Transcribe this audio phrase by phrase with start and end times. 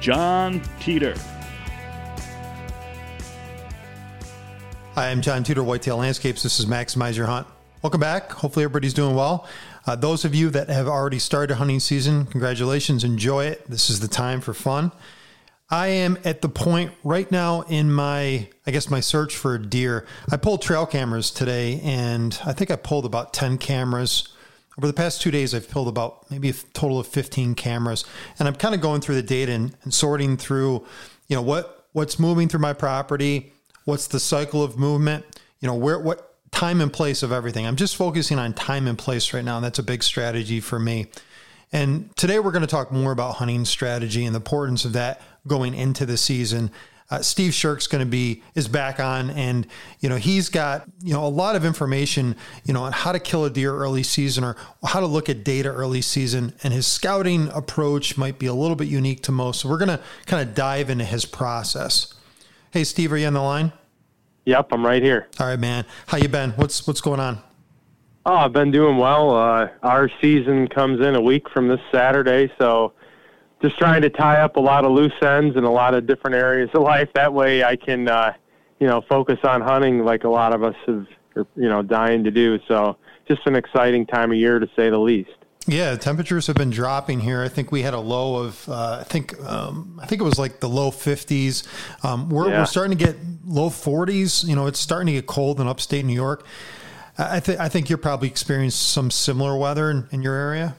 [0.00, 1.14] Jon Teater.
[4.94, 6.42] Hi, I'm Jon Teater, Whitetail Landscapes.
[6.42, 7.46] This is Maximize Your Hunt.
[7.82, 8.32] Welcome back.
[8.32, 9.46] Hopefully, everybody's doing well.
[9.86, 13.04] Uh, those of you that have already started hunting season, congratulations.
[13.04, 13.68] Enjoy it.
[13.68, 14.90] This is the time for fun.
[15.68, 20.06] I am at the point right now in my, I guess, my search for deer.
[20.30, 24.28] I pulled trail cameras today, and I think I pulled about 10 cameras.
[24.80, 28.02] Over the past two days, I've pulled about maybe a total of 15 cameras,
[28.38, 30.86] and I'm kind of going through the data and, and sorting through,
[31.28, 33.52] you know, what what's moving through my property,
[33.84, 35.26] what's the cycle of movement,
[35.60, 37.66] you know, where what time and place of everything.
[37.66, 40.78] I'm just focusing on time and place right now, and that's a big strategy for
[40.78, 41.08] me.
[41.74, 45.20] And today we're going to talk more about hunting strategy and the importance of that
[45.46, 46.70] going into the season.
[47.10, 49.66] Uh, Steve Shirk's going to be is back on, and
[49.98, 53.18] you know he's got you know a lot of information you know on how to
[53.18, 56.54] kill a deer early season or how to look at data early season.
[56.62, 59.60] And his scouting approach might be a little bit unique to most.
[59.60, 62.14] So we're going to kind of dive into his process.
[62.70, 63.72] Hey, Steve, are you on the line?
[64.44, 65.28] Yep, I'm right here.
[65.38, 65.84] All right, man.
[66.06, 66.50] How you been?
[66.52, 67.42] What's what's going on?
[68.26, 69.34] Oh, I've been doing well.
[69.34, 72.92] Uh, our season comes in a week from this Saturday, so
[73.60, 76.36] just trying to tie up a lot of loose ends in a lot of different
[76.36, 77.08] areas of life.
[77.14, 78.32] That way, I can, uh,
[78.78, 81.06] you know, focus on hunting like a lot of us have,
[81.36, 82.58] are, you know, dying to do.
[82.66, 82.96] So,
[83.28, 85.30] just an exciting time of year to say the least.
[85.66, 87.42] Yeah, temperatures have been dropping here.
[87.42, 90.38] I think we had a low of, uh, I think, um, I think it was
[90.38, 91.64] like the low 50s.
[92.02, 92.60] Um, we're, yeah.
[92.60, 94.48] we're starting to get low 40s.
[94.48, 96.44] You know, it's starting to get cold in upstate New York.
[97.18, 100.76] I think I think you're probably experienced some similar weather in, in your area.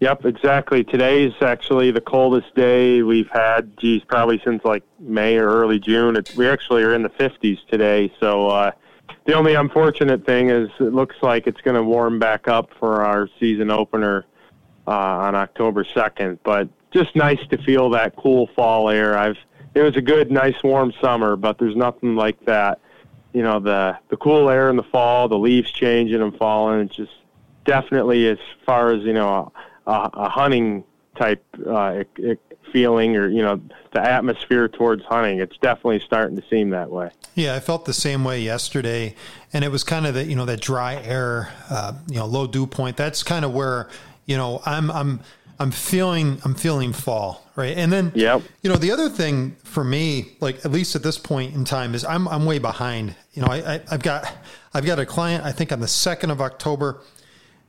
[0.00, 0.82] Yep, exactly.
[0.82, 5.78] Today is actually the coldest day we've had, geez, probably since like May or early
[5.78, 6.16] June.
[6.16, 8.10] It, we actually are in the 50s today.
[8.18, 8.72] So uh,
[9.26, 13.04] the only unfortunate thing is it looks like it's going to warm back up for
[13.04, 14.24] our season opener
[14.86, 16.38] uh, on October 2nd.
[16.42, 19.18] But just nice to feel that cool fall air.
[19.18, 19.36] I've
[19.74, 22.80] it was a good, nice, warm summer, but there's nothing like that.
[23.32, 26.80] You know, the the cool air in the fall, the leaves changing and falling.
[26.80, 27.12] It's just
[27.64, 29.52] definitely as far as you know a,
[29.90, 30.84] a hunting
[31.16, 32.04] type uh,
[32.72, 33.60] feeling or you know
[33.92, 35.40] the atmosphere towards hunting.
[35.40, 37.10] It's definitely starting to seem that way.
[37.34, 39.14] Yeah i felt the same way yesterday.
[39.52, 42.46] And it was kind of that you know that dry air uh, you know low
[42.46, 42.96] dew point.
[42.96, 43.88] That's kind of where
[44.26, 45.20] you know i'm i'm
[45.58, 47.76] i'm feeling i'm feeling fall right?
[47.76, 48.42] And then yep.
[48.62, 51.94] you know the other thing for me like at least at this point in time
[51.94, 53.14] is i'm i'm way behind.
[53.32, 54.32] You know i, I i've got
[54.74, 57.02] i've got a client i think on the 2nd of october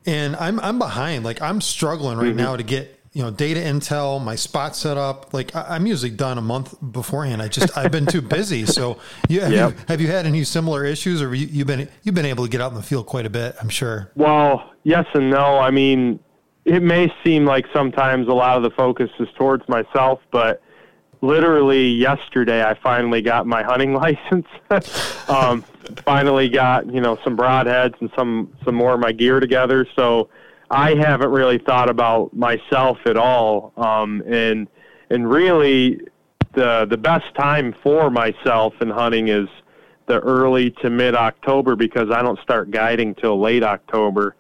[0.05, 1.23] and I'm I'm behind.
[1.23, 2.37] Like I'm struggling right mm-hmm.
[2.37, 5.33] now to get you know data intel, my spot set up.
[5.33, 7.41] Like I, am usually done a month beforehand.
[7.41, 8.65] I just I've been too busy.
[8.71, 9.71] So you, have, yep.
[9.71, 12.49] you, have you had any similar issues, or you, you've been you've been able to
[12.49, 13.55] get out in the field quite a bit?
[13.59, 14.11] I'm sure.
[14.15, 15.57] Well, yes and no.
[15.59, 16.19] I mean,
[16.65, 20.61] it may seem like sometimes a lot of the focus is towards myself, but
[21.21, 24.47] literally yesterday I finally got my hunting license.
[25.29, 25.63] um,
[26.03, 29.87] finally got you know some broadheads and some some more of my gear together.
[29.95, 30.29] So
[30.69, 34.67] I haven't really thought about myself at all, um, and
[35.09, 36.01] and really
[36.53, 39.47] the the best time for myself in hunting is
[40.07, 44.35] the early to mid October because I don't start guiding till late October.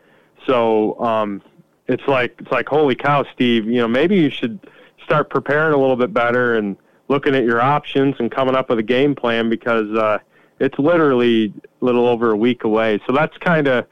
[0.47, 1.41] So um,
[1.87, 3.65] it's like it's like holy cow, Steve.
[3.65, 4.59] You know maybe you should
[5.03, 6.77] start preparing a little bit better and
[7.07, 10.17] looking at your options and coming up with a game plan because uh,
[10.59, 12.99] it's literally a little over a week away.
[13.05, 13.85] So that's kind of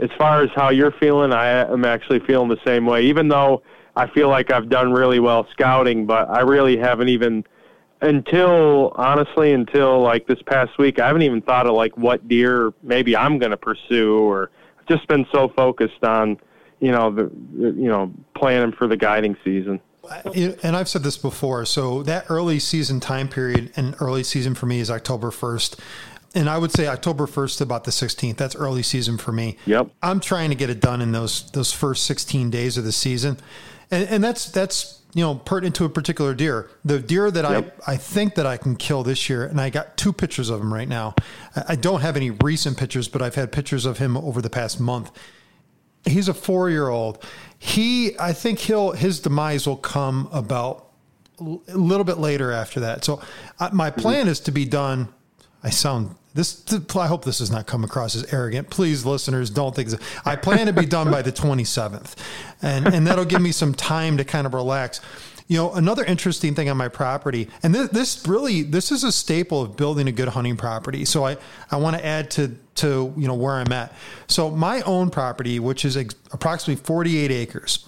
[0.00, 1.32] as far as how you're feeling.
[1.32, 3.62] I am actually feeling the same way, even though
[3.94, 7.44] I feel like I've done really well scouting, but I really haven't even
[8.00, 12.72] until honestly until like this past week I haven't even thought of like what deer
[12.82, 14.50] maybe I'm going to pursue or
[14.88, 16.36] just been so focused on
[16.80, 19.80] you know the you know planning for the guiding season.
[20.34, 21.64] And I've said this before.
[21.64, 25.78] So that early season time period and early season for me is October 1st.
[26.34, 28.36] And I would say October 1st to about the 16th.
[28.36, 29.58] That's early season for me.
[29.66, 29.90] Yep.
[30.02, 33.38] I'm trying to get it done in those those first 16 days of the season.
[33.90, 36.70] And, and that's that's you know pertinent to a particular deer.
[36.84, 37.78] The deer that yep.
[37.86, 40.60] I I think that I can kill this year, and I got two pictures of
[40.60, 41.14] him right now.
[41.68, 44.80] I don't have any recent pictures, but I've had pictures of him over the past
[44.80, 45.10] month.
[46.04, 47.24] He's a four year old.
[47.58, 50.88] He I think he'll his demise will come about
[51.38, 53.04] a little bit later after that.
[53.04, 53.20] So
[53.72, 55.08] my plan is to be done.
[55.62, 56.64] I sound this
[56.96, 58.70] I hope this does not come across as arrogant.
[58.70, 59.90] Please, listeners, don't think.
[60.24, 62.14] I plan to be done by the 27th,
[62.62, 65.00] and and that'll give me some time to kind of relax.
[65.52, 69.12] You know, another interesting thing on my property, and this, this really this is a
[69.12, 71.04] staple of building a good hunting property.
[71.04, 71.36] So I
[71.70, 73.92] I want to add to to you know where I'm at.
[74.28, 77.86] So my own property, which is approximately 48 acres,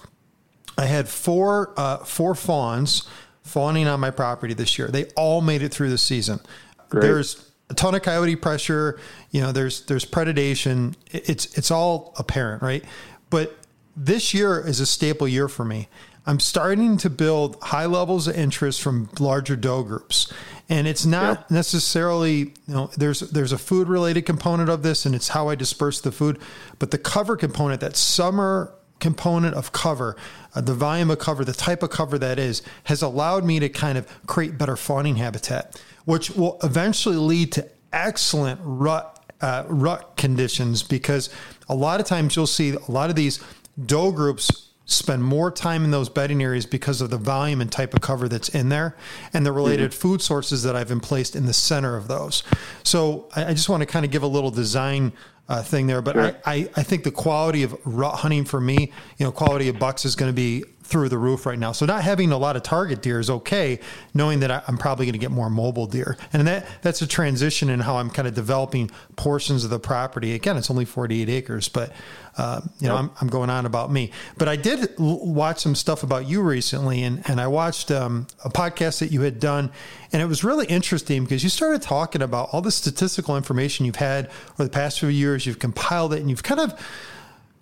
[0.77, 3.09] I had four uh, four fawns
[3.41, 4.87] fawning on my property this year.
[4.89, 6.41] They all made it through the season.
[6.89, 7.01] Great.
[7.01, 8.99] There's a ton of coyote pressure.
[9.31, 10.93] You know, there's there's predation.
[11.11, 12.85] It's it's all apparent, right?
[13.31, 13.57] But
[13.97, 15.87] this year is a staple year for me.
[16.25, 20.31] I'm starting to build high levels of interest from larger doe groups.
[20.69, 21.57] And it's not yeah.
[21.57, 25.55] necessarily, you know, there's there's a food related component of this and it's how I
[25.55, 26.39] disperse the food,
[26.79, 30.15] but the cover component, that summer component of cover,
[30.55, 33.69] uh, the volume of cover, the type of cover that is, has allowed me to
[33.69, 39.11] kind of create better fawning habitat which will eventually lead to excellent rut
[39.41, 41.29] uh, rut conditions because
[41.67, 43.43] a lot of times you'll see a lot of these
[43.85, 47.93] doe groups spend more time in those bedding areas because of the volume and type
[47.93, 48.95] of cover that's in there
[49.33, 49.99] and the related mm-hmm.
[49.99, 52.43] food sources that I've been placed in the center of those.
[52.83, 55.11] So I, I just want to kind of give a little design
[55.47, 56.37] uh, thing there, but sure.
[56.45, 59.77] I, I, I think the quality of rut hunting for me, you know, quality of
[59.79, 61.71] bucks is going to be through the roof right now.
[61.71, 63.79] So not having a lot of target deer is okay,
[64.13, 66.15] knowing that I'm probably going to get more mobile deer.
[66.31, 70.35] And that that's a transition in how I'm kind of developing portions of the property.
[70.35, 71.91] Again, it's only 48 acres, but
[72.37, 74.11] uh, you know, I'm, I'm going on about me.
[74.37, 78.27] But I did l- watch some stuff about you recently, and and I watched um,
[78.43, 79.71] a podcast that you had done,
[80.11, 83.95] and it was really interesting because you started talking about all the statistical information you've
[83.95, 85.47] had over the past few years.
[85.47, 86.79] You've compiled it, and you've kind of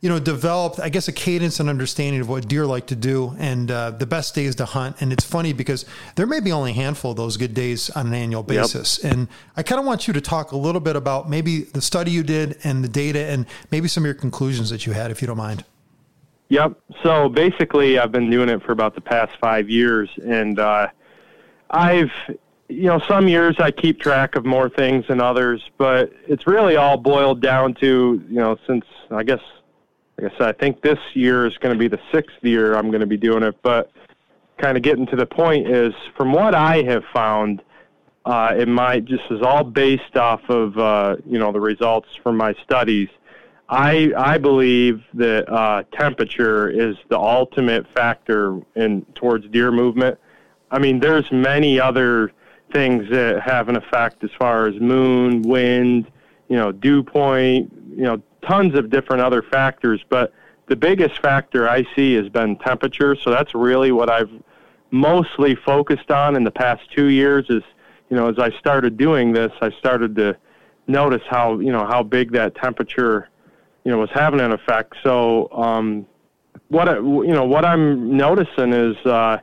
[0.03, 3.37] you know, developed, I guess, a cadence and understanding of what deer like to do
[3.39, 5.01] and uh, the best days to hunt.
[5.01, 5.85] And it's funny because
[6.15, 9.01] there may be only a handful of those good days on an annual basis.
[9.01, 9.13] Yep.
[9.13, 12.11] And I kind of want you to talk a little bit about maybe the study
[12.11, 15.21] you did and the data and maybe some of your conclusions that you had, if
[15.21, 15.63] you don't mind.
[16.49, 16.73] Yep.
[17.01, 20.09] So basically, I've been doing it for about the past five years.
[20.21, 20.89] And uh,
[21.69, 22.11] I've,
[22.67, 26.75] you know, some years I keep track of more things than others, but it's really
[26.75, 29.39] all boiled down to, you know, since I guess
[30.23, 32.89] like I said, I think this year is going to be the sixth year I'm
[32.89, 33.55] going to be doing it.
[33.61, 33.91] But
[34.57, 37.61] kind of getting to the point is, from what I have found,
[38.25, 42.37] uh, it might just is all based off of uh, you know the results from
[42.37, 43.09] my studies.
[43.67, 50.17] I I believe that uh, temperature is the ultimate factor in towards deer movement.
[50.71, 52.31] I mean, there's many other
[52.71, 56.09] things that have an effect as far as moon, wind,
[56.47, 60.33] you know, dew point, you know, tons of different other factors, but
[60.67, 63.15] the biggest factor I see has been temperature.
[63.15, 64.31] So that's really what I've
[64.91, 67.45] mostly focused on in the past two years.
[67.49, 67.63] Is
[68.09, 70.37] you know, as I started doing this, I started to
[70.87, 73.29] notice how you know how big that temperature
[73.83, 74.95] you know was having an effect.
[75.03, 76.05] So um,
[76.69, 78.95] what I, you know what I'm noticing is.
[79.05, 79.39] Uh,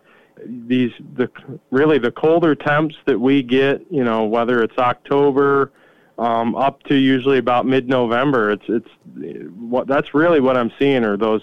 [0.67, 1.29] these the
[1.71, 5.73] really the colder temps that we get, you know, whether it's October,
[6.21, 8.51] um, up to usually about mid-November.
[8.51, 8.89] It's it's
[9.59, 11.43] what that's really what I'm seeing are those,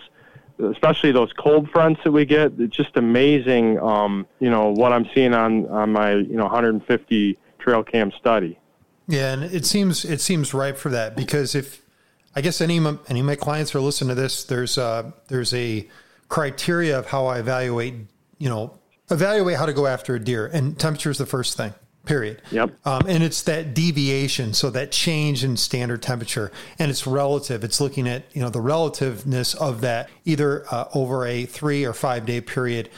[0.59, 2.53] especially those cold fronts that we get.
[2.59, 7.37] It's just amazing, um, you know, what I'm seeing on on my you know 150
[7.57, 8.59] trail cam study.
[9.07, 11.81] Yeah, and it seems it seems ripe for that because if
[12.35, 12.77] I guess any
[13.09, 15.89] any of my clients are listening to this, there's a, there's a
[16.29, 17.95] criteria of how I evaluate,
[18.37, 18.77] you know,
[19.09, 21.73] evaluate how to go after a deer, and temperature is the first thing
[22.07, 22.41] period.
[22.51, 22.71] Yep.
[22.85, 27.63] Um, and it's that deviation, so that change in standard temperature, and it's relative.
[27.63, 31.93] It's looking at you know the relativeness of that either uh, over a three or
[31.93, 32.89] five day period,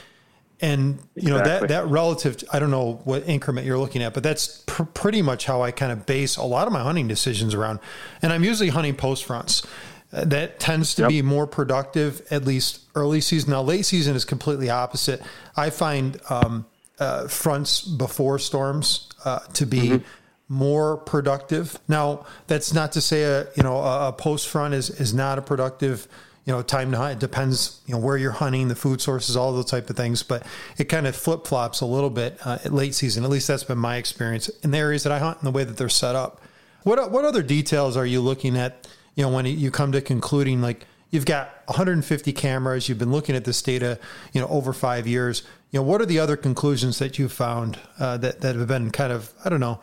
[0.61, 2.43] and you know that that relative.
[2.53, 5.71] I don't know what increment you're looking at, but that's pr- pretty much how I
[5.71, 7.79] kind of base a lot of my hunting decisions around.
[8.21, 9.65] And I'm usually hunting post fronts.
[10.11, 11.09] Uh, that tends to yep.
[11.09, 13.51] be more productive, at least early season.
[13.51, 15.21] Now, late season is completely opposite.
[15.55, 16.65] I find um,
[16.99, 20.05] uh, fronts before storms uh, to be mm-hmm.
[20.47, 21.79] more productive.
[21.87, 25.41] Now, that's not to say a you know a, post front is is not a
[25.41, 26.07] productive
[26.49, 27.13] you know, time to hunt.
[27.13, 30.23] It depends, you know, where you're hunting, the food sources, all those type of things.
[30.23, 30.43] But
[30.79, 33.23] it kind of flip flops a little bit uh, at late season.
[33.23, 35.63] At least that's been my experience in the areas that I hunt and the way
[35.63, 36.41] that they're set up.
[36.81, 38.87] What what other details are you looking at?
[39.13, 43.35] You know, when you come to concluding, like you've got 150 cameras, you've been looking
[43.35, 43.99] at this data,
[44.33, 45.43] you know, over five years.
[45.71, 48.91] You know, what are the other conclusions that you've found uh, that that have been
[48.91, 49.81] kind of, I don't know,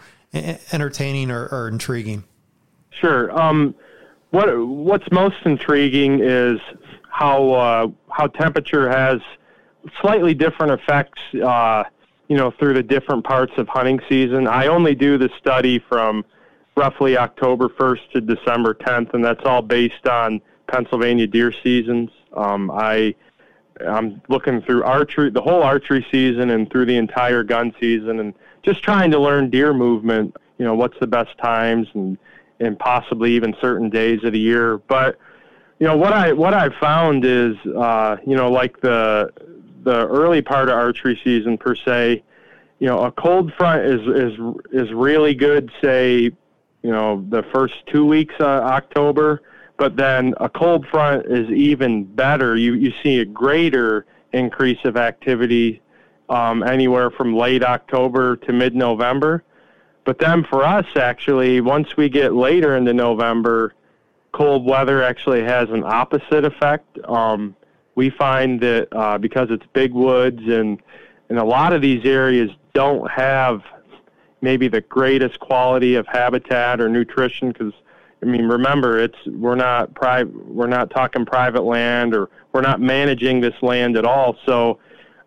[0.72, 2.24] entertaining or, or intriguing?
[2.90, 3.30] Sure.
[3.38, 3.74] Um,
[4.30, 6.58] what what's most intriguing is
[7.10, 9.20] how uh, how temperature has
[10.00, 11.20] slightly different effects.
[11.34, 11.84] Uh,
[12.28, 14.48] you know, through the different parts of hunting season.
[14.48, 16.24] I only do the study from
[16.76, 22.10] roughly October 1st to December 10th, and that's all based on Pennsylvania deer seasons.
[22.36, 23.14] Um, I
[23.86, 28.34] I'm looking through archery, the whole archery season, and through the entire gun season, and
[28.62, 30.36] just trying to learn deer movement.
[30.58, 32.16] You know, what's the best times and
[32.60, 34.78] and possibly even certain days of the year.
[34.78, 35.18] But
[35.78, 39.30] you know what I what I've found is uh, you know like the
[39.82, 42.22] the early part of archery season per se.
[42.78, 44.38] You know, a cold front is is
[44.72, 45.70] is really good.
[45.82, 46.30] Say,
[46.82, 49.42] you know, the first two weeks of October,
[49.78, 52.56] but then a cold front is even better.
[52.56, 55.80] You you see a greater increase of activity
[56.28, 59.42] um, anywhere from late October to mid November.
[60.04, 63.74] But then for us, actually, once we get later into November,
[64.32, 66.98] cold weather actually has an opposite effect.
[67.04, 67.56] Um,
[67.96, 70.80] we find that uh, because it's big woods and
[71.28, 73.62] and a lot of these areas don't have
[74.42, 77.72] maybe the greatest quality of habitat or nutrition because
[78.26, 83.40] mean remember it's we're not private we're not talking private land or we're not managing
[83.40, 84.78] this land at all so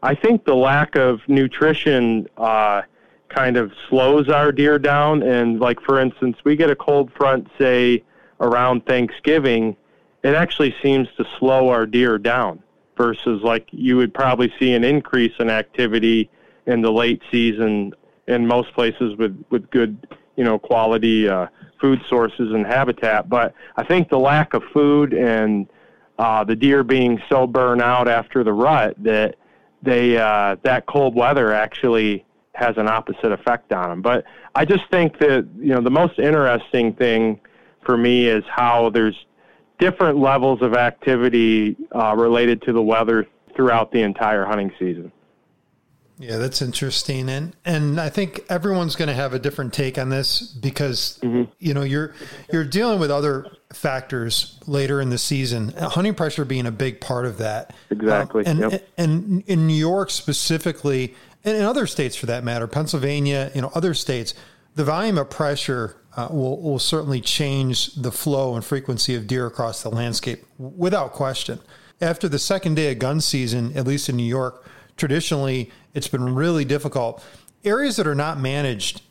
[0.01, 2.83] I think the lack of nutrition uh,
[3.29, 5.23] kind of slows our deer down.
[5.23, 8.03] And like for instance, we get a cold front, say
[8.39, 9.75] around Thanksgiving,
[10.23, 12.61] it actually seems to slow our deer down
[12.97, 16.29] versus like you would probably see an increase in activity
[16.65, 17.93] in the late season
[18.27, 20.07] in most places with with good
[20.39, 21.47] you know quality uh,
[21.81, 23.27] food sources and habitat.
[23.27, 25.67] But I think the lack of food and
[26.17, 29.35] uh, the deer being so burnt out after the rut that
[29.83, 34.01] they uh, that cold weather actually has an opposite effect on them.
[34.01, 34.23] But
[34.55, 37.41] I just think that you know the most interesting thing
[37.85, 39.25] for me is how there's
[39.77, 43.27] different levels of activity uh, related to the weather
[43.57, 45.11] throughout the entire hunting season.
[46.21, 50.09] Yeah, that's interesting, and and I think everyone's going to have a different take on
[50.09, 51.49] this because mm-hmm.
[51.59, 52.13] you know you're
[52.51, 55.69] you're dealing with other factors later in the season.
[55.77, 57.73] Hunting pressure being a big part of that.
[57.89, 58.89] Exactly, um, and yep.
[58.97, 63.71] and in New York specifically, and in other states for that matter, Pennsylvania, you know,
[63.73, 64.33] other states,
[64.75, 69.45] the volume of pressure uh, will, will certainly change the flow and frequency of deer
[69.45, 71.59] across the landscape without question.
[72.01, 74.65] After the second day of gun season, at least in New York,
[74.99, 77.23] traditionally it's been really difficult.
[77.63, 79.01] Areas that are not managed,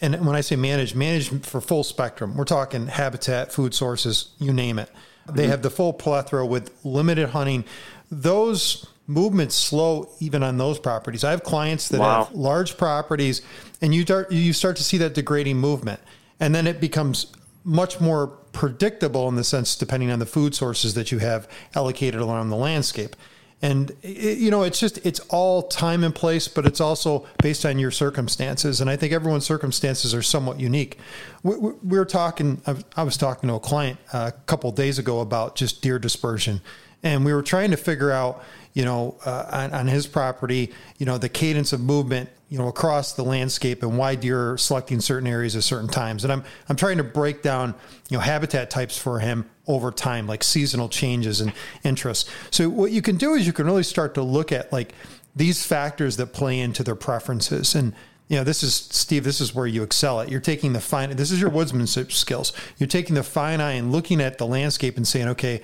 [0.00, 4.52] and when I say managed, managed for full spectrum, we're talking habitat, food sources, you
[4.52, 4.90] name it.
[5.26, 5.50] They mm-hmm.
[5.50, 7.64] have the full plethora with limited hunting.
[8.10, 11.24] Those movements slow even on those properties.
[11.24, 12.24] I have clients that wow.
[12.24, 13.42] have large properties,
[13.80, 16.00] and you start you start to see that degrading movement,
[16.40, 17.26] and then it becomes
[17.64, 22.20] much more predictable in the sense depending on the food sources that you have allocated
[22.20, 23.16] along the landscape.
[23.62, 27.64] And it, you know, it's just it's all time and place, but it's also based
[27.64, 28.80] on your circumstances.
[28.80, 30.98] And I think everyone's circumstances are somewhat unique.
[31.44, 32.60] We, we, we were talking.
[32.96, 36.60] I was talking to a client a couple days ago about just deer dispersion,
[37.04, 38.42] and we were trying to figure out
[38.74, 42.68] you know, uh, on, on, his property, you know, the cadence of movement, you know,
[42.68, 46.24] across the landscape and why deer are selecting certain areas at certain times.
[46.24, 47.74] And I'm, I'm trying to break down,
[48.08, 51.52] you know, habitat types for him over time, like seasonal changes and
[51.84, 52.28] interests.
[52.50, 54.92] So what you can do is you can really start to look at like
[55.34, 57.74] these factors that play into their preferences.
[57.74, 57.94] And,
[58.28, 60.30] you know, this is Steve, this is where you excel at.
[60.30, 62.52] You're taking the fine, this is your woodsmanship skills.
[62.78, 65.62] You're taking the fine eye and looking at the landscape and saying, okay,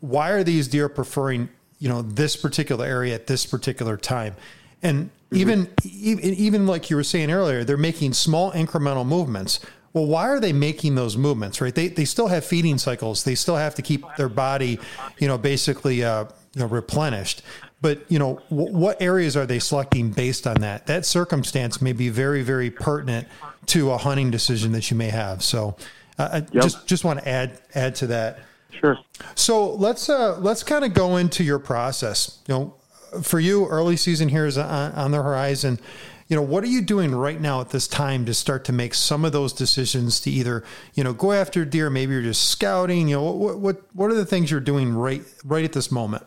[0.00, 4.34] why are these deer preferring you know this particular area at this particular time
[4.82, 5.36] and mm-hmm.
[5.36, 9.60] even even like you were saying earlier they're making small incremental movements
[9.96, 13.34] well why are they making those movements right they, they still have feeding cycles they
[13.34, 14.78] still have to keep their body
[15.18, 16.24] you know basically uh,
[16.54, 17.42] you know replenished
[17.80, 21.94] but you know w- what areas are they selecting based on that that circumstance may
[21.94, 23.26] be very very pertinent
[23.64, 25.74] to a hunting decision that you may have so
[26.18, 26.62] uh, I yep.
[26.62, 28.40] just just want to add add to that
[28.80, 28.98] Sure.
[29.34, 32.42] So let's uh, let's kind of go into your process.
[32.46, 32.74] You know,
[33.22, 35.78] for you, early season here is on, on the horizon.
[36.28, 38.94] You know, what are you doing right now at this time to start to make
[38.94, 40.64] some of those decisions to either,
[40.94, 41.88] you know, go after deer?
[41.88, 43.08] Maybe you're just scouting.
[43.08, 46.24] You know, what what what are the things you're doing right right at this moment?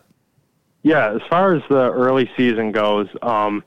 [0.84, 3.64] Yeah, as far as the early season goes, um,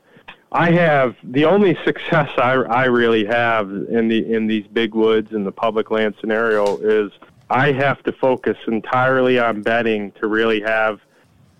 [0.51, 5.33] I have the only success I, I really have in the in these big woods
[5.33, 7.11] and the public land scenario is
[7.49, 10.99] I have to focus entirely on bedding to really have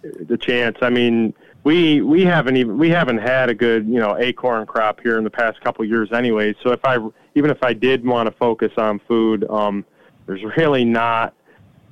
[0.01, 0.77] the chance.
[0.81, 4.99] I mean, we we haven't even we haven't had a good you know acorn crop
[5.01, 6.53] here in the past couple years anyway.
[6.63, 6.97] So if I
[7.35, 9.85] even if I did want to focus on food, um,
[10.25, 11.33] there's really not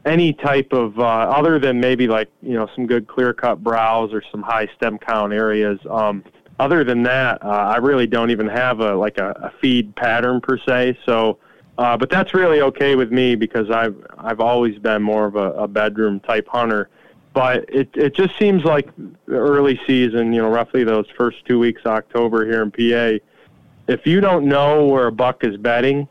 [0.05, 4.13] any type of uh, other than maybe like you know some good clear cut browse
[4.13, 5.79] or some high stem count areas.
[5.89, 6.23] Um,
[6.59, 10.41] other than that, uh, I really don't even have a like a, a feed pattern
[10.41, 10.97] per se.
[11.05, 11.39] So,
[11.77, 15.51] uh, but that's really okay with me because I've I've always been more of a,
[15.53, 16.89] a bedroom type hunter
[17.33, 18.89] but it it just seems like
[19.27, 23.23] early season, you know, roughly those first two weeks of October here in PA.
[23.87, 26.07] If you don't know where a buck is bedding,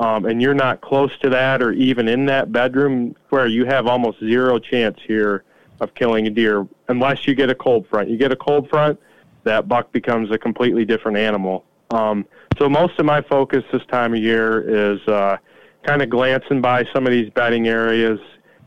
[0.00, 3.86] um, and you're not close to that or even in that bedroom, where you have
[3.86, 5.44] almost zero chance here
[5.80, 8.08] of killing a deer unless you get a cold front.
[8.08, 8.98] You get a cold front,
[9.44, 11.64] that buck becomes a completely different animal.
[11.90, 12.26] Um,
[12.58, 15.38] so most of my focus this time of year is uh,
[15.82, 18.20] kind of glancing by some of these bedding areas,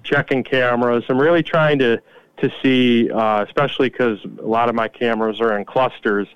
[0.03, 1.03] checking cameras.
[1.10, 2.01] I'm really trying to
[2.38, 6.27] to see, uh, especially because a lot of my cameras are in clusters.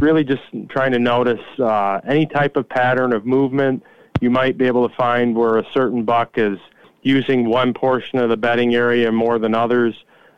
[0.00, 3.84] Really, just trying to notice uh, any type of pattern of movement.
[4.20, 6.58] You might be able to find where a certain buck is
[7.02, 9.94] using one portion of the bedding area more than others.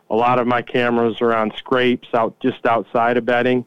[0.09, 3.65] A lot of my cameras are on scrapes out just outside of bedding.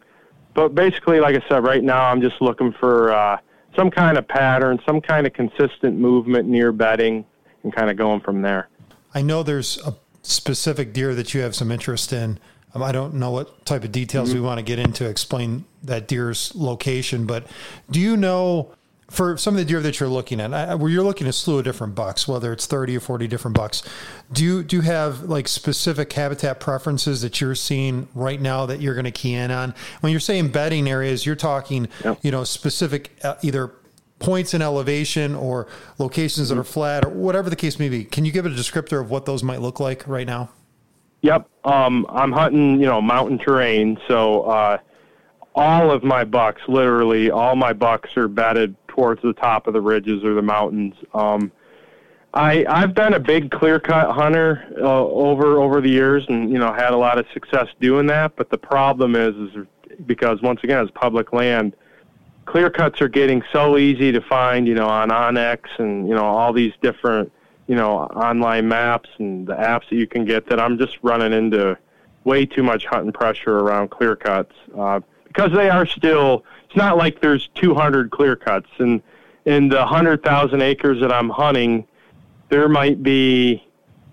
[0.54, 3.38] But basically, like I said, right now I'm just looking for uh,
[3.76, 7.24] some kind of pattern, some kind of consistent movement near bedding,
[7.62, 8.68] and kind of going from there.
[9.18, 12.38] I know there's a specific deer that you have some interest in.
[12.72, 14.38] Um, I don't know what type of details mm-hmm.
[14.38, 17.44] we want to get into explain that deer's location, but
[17.90, 18.70] do you know
[19.10, 21.32] for some of the deer that you're looking at, I, where you're looking at a
[21.32, 23.82] slew of different bucks, whether it's 30 or 40 different bucks,
[24.32, 28.80] do you, do you have like specific habitat preferences that you're seeing right now that
[28.80, 29.74] you're going to key in on?
[29.98, 31.88] When you're saying bedding areas, you're talking,
[32.22, 33.72] you know, specific uh, either
[34.18, 38.04] points in elevation or locations that are flat or whatever the case may be.
[38.04, 40.50] Can you give a descriptor of what those might look like right now?
[41.22, 41.48] Yep.
[41.64, 43.98] Um, I'm hunting, you know, mountain terrain.
[44.06, 44.78] So uh,
[45.54, 49.80] all of my bucks, literally all my bucks are bedded towards the top of the
[49.80, 50.94] ridges or the mountains.
[51.14, 51.52] Um,
[52.34, 56.58] I I've been a big clear cut hunter uh, over over the years, and you
[56.58, 58.36] know had a lot of success doing that.
[58.36, 59.66] But the problem is, is
[60.06, 61.74] because once again, it's public land
[62.48, 66.24] clear cuts are getting so easy to find, you know, on onX and you know
[66.24, 67.30] all these different,
[67.66, 70.48] you know, online maps and the apps that you can get.
[70.48, 71.76] That I'm just running into
[72.24, 76.44] way too much hunting pressure around clear cuts uh, because they are still.
[76.66, 79.02] It's not like there's 200 clear cuts, and
[79.44, 81.86] in the 100,000 acres that I'm hunting,
[82.50, 83.62] there might be,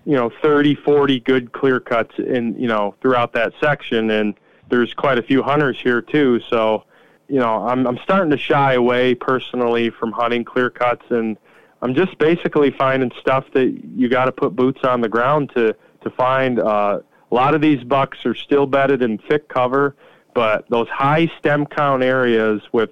[0.06, 4.34] you know, 30, 40 good clear cuts in, you know, throughout that section, and
[4.68, 6.40] there's quite a few hunters here too.
[6.48, 6.84] So
[7.28, 11.36] you know, I'm I'm starting to shy away personally from hunting clear cuts, and
[11.82, 15.74] I'm just basically finding stuff that you got to put boots on the ground to
[16.02, 16.58] to find.
[16.58, 19.96] Uh, a lot of these bucks are still bedded in thick cover,
[20.34, 22.90] but those high stem count areas with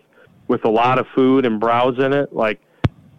[0.49, 2.61] with a lot of food and browse in it, like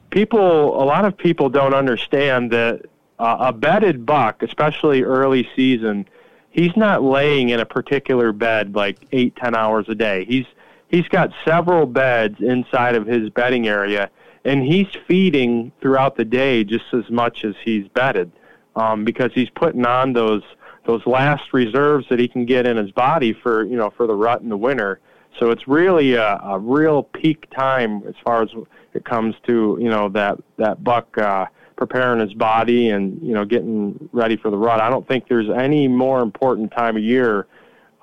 [0.09, 2.85] people, a lot of people don't understand that
[3.19, 6.07] uh, a bedded buck, especially early season,
[6.51, 10.25] he's not laying in a particular bed like eight ten hours a day.
[10.25, 10.45] He's
[10.95, 14.09] he's got several beds inside of his bedding area,
[14.45, 18.31] and he's feeding throughout the day just as much as he's bedded,
[18.75, 20.43] um, because he's putting on those
[20.85, 24.15] those last reserves that he can get in his body for you know for the
[24.15, 25.01] rut in the winter.
[25.39, 28.49] So it's really a, a real peak time as far as
[28.93, 33.43] it comes to you know that that buck uh, preparing his body and you know
[33.43, 34.79] getting ready for the rut.
[34.79, 37.47] I don't think there's any more important time of year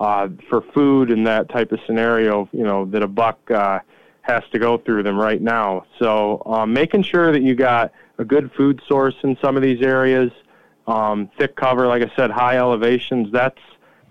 [0.03, 3.79] uh, for food and that type of scenario, you know, that a buck uh,
[4.21, 5.85] has to go through them right now.
[5.97, 9.81] So um, making sure that you got a good food source in some of these
[9.81, 10.29] areas,
[10.87, 13.31] um, thick cover, like I said, high elevations.
[13.31, 13.59] That's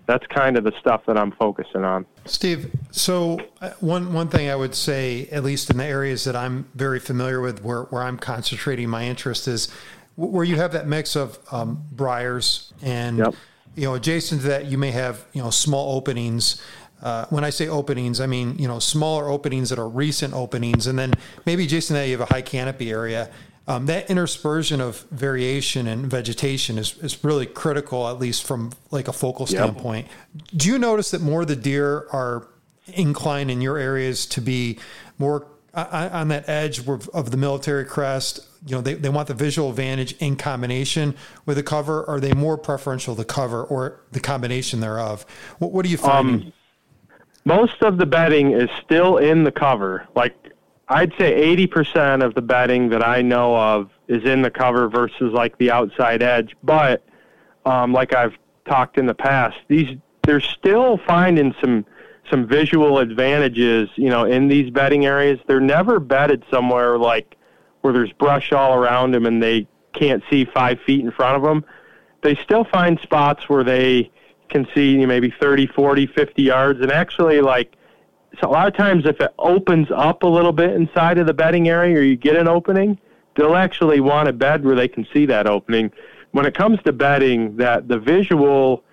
[0.07, 2.07] that's kind of the stuff that I'm focusing on.
[2.25, 6.35] Steve, so uh, one one thing I would say, at least in the areas that
[6.35, 9.69] I'm very familiar with, where where I'm concentrating my interest is
[10.15, 13.19] where you have that mix of um, briars and.
[13.19, 13.35] Yep
[13.75, 16.61] you know, adjacent to that, you may have you know small openings.
[17.01, 20.87] Uh, when I say openings, I mean you know smaller openings that are recent openings,
[20.87, 21.13] and then
[21.45, 23.29] maybe adjacent to that you have a high canopy area.
[23.65, 29.07] Um, that interspersion of variation and vegetation is, is really critical, at least from like
[29.07, 30.07] a focal standpoint.
[30.35, 30.43] Yep.
[30.57, 32.49] Do you notice that more of the deer are
[32.87, 34.79] inclined in your areas to be
[35.17, 38.47] more on that edge of the military crest?
[38.65, 42.01] You know, they, they want the visual advantage in combination with the cover.
[42.01, 45.25] Or are they more preferential the cover or the combination thereof?
[45.59, 46.27] What, what do you find?
[46.27, 46.53] Um,
[47.45, 50.07] most of the bedding is still in the cover.
[50.15, 50.35] Like
[50.87, 55.33] I'd say 80% of the bedding that I know of is in the cover versus
[55.33, 56.55] like the outside edge.
[56.63, 57.03] But
[57.65, 61.85] um, like I've talked in the past, these they're still finding some
[62.29, 65.39] some visual advantages, you know, in these bedding areas.
[65.47, 67.37] They're never bedded somewhere like
[67.81, 71.43] where there's brush all around them and they can't see five feet in front of
[71.43, 71.65] them.
[72.21, 74.09] They still find spots where they
[74.49, 77.75] can see maybe 30, 40, 50 yards, and actually like
[78.41, 81.33] so a lot of times if it opens up a little bit inside of the
[81.33, 82.97] bedding area or you get an opening,
[83.35, 85.91] they'll actually want a bed where they can see that opening.
[86.31, 88.83] When it comes to bedding, that the visual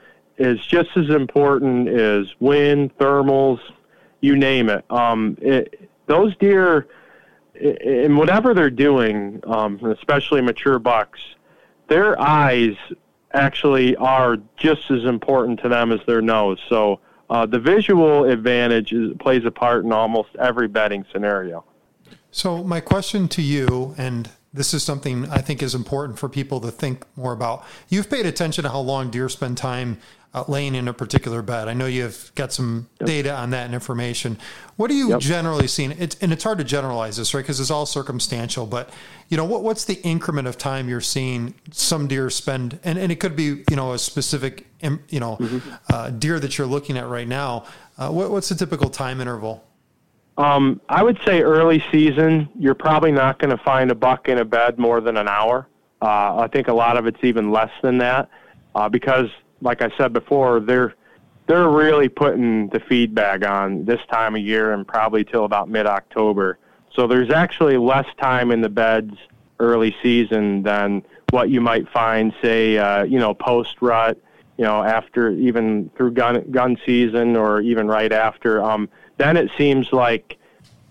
[0.41, 3.61] is just as important as wind, thermals,
[4.21, 4.85] you name it.
[4.91, 6.89] Um, it those deer,
[7.55, 11.21] in whatever they're doing, um, especially mature bucks,
[11.89, 12.75] their eyes
[13.33, 16.59] actually are just as important to them as their nose.
[16.69, 21.65] So uh, the visual advantage is, plays a part in almost every bedding scenario.
[22.33, 26.61] So, my question to you, and this is something I think is important for people
[26.61, 27.65] to think more about.
[27.89, 29.99] You've paid attention to how long deer spend time
[30.33, 31.69] uh, laying in a particular bed.
[31.69, 33.07] I know you've got some yep.
[33.07, 34.39] data on that and information.
[34.77, 35.21] What are you yep.
[35.21, 35.93] generally seeing?
[35.93, 37.41] It's, and it's hard to generalize this, right?
[37.41, 38.67] Because it's all circumstantial.
[38.67, 38.91] But
[39.29, 42.79] you know, what, what's the increment of time you're seeing some deer spend?
[42.85, 45.71] And, and it could be you know a specific you know mm-hmm.
[45.89, 47.67] uh, deer that you're looking at right now.
[47.99, 49.65] Uh, what, what's the typical time interval?
[50.41, 54.39] Um, I would say early season, you're probably not going to find a buck in
[54.39, 55.69] a bed more than an hour.
[56.01, 58.31] Uh, I think a lot of it's even less than that
[58.75, 59.29] uh, because
[59.61, 60.95] like I said before, they're
[61.47, 65.69] they're really putting the feed bag on this time of year and probably till about
[65.69, 66.59] mid October.
[66.95, 69.15] So there's actually less time in the beds
[69.59, 74.17] early season than what you might find, say, uh, you know, post rut,
[74.57, 78.63] you know, after even through gun gun season or even right after.
[78.63, 78.89] Um,
[79.21, 80.39] then it seems like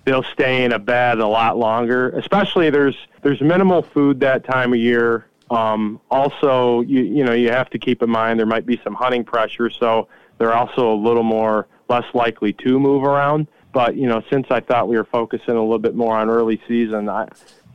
[0.05, 2.09] they'll stay in a bed a lot longer.
[2.11, 5.25] Especially there's there's minimal food that time of year.
[5.49, 8.93] Um, also, you you know you have to keep in mind there might be some
[8.93, 13.47] hunting pressure, so they're also a little more less likely to move around.
[13.73, 16.61] But you know, since I thought we were focusing a little bit more on early
[16.67, 17.27] season, I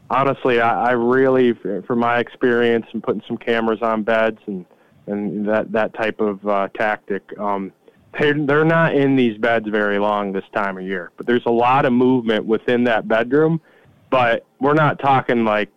[0.08, 4.64] honestly I, I really, from my experience and putting some cameras on beds and
[5.06, 7.72] and that that type of uh, tactic, um,
[8.18, 11.12] they're they're not in these beds very long this time of year.
[11.16, 13.61] But there's a lot of movement within that bedroom.
[14.11, 15.70] But we're not talking like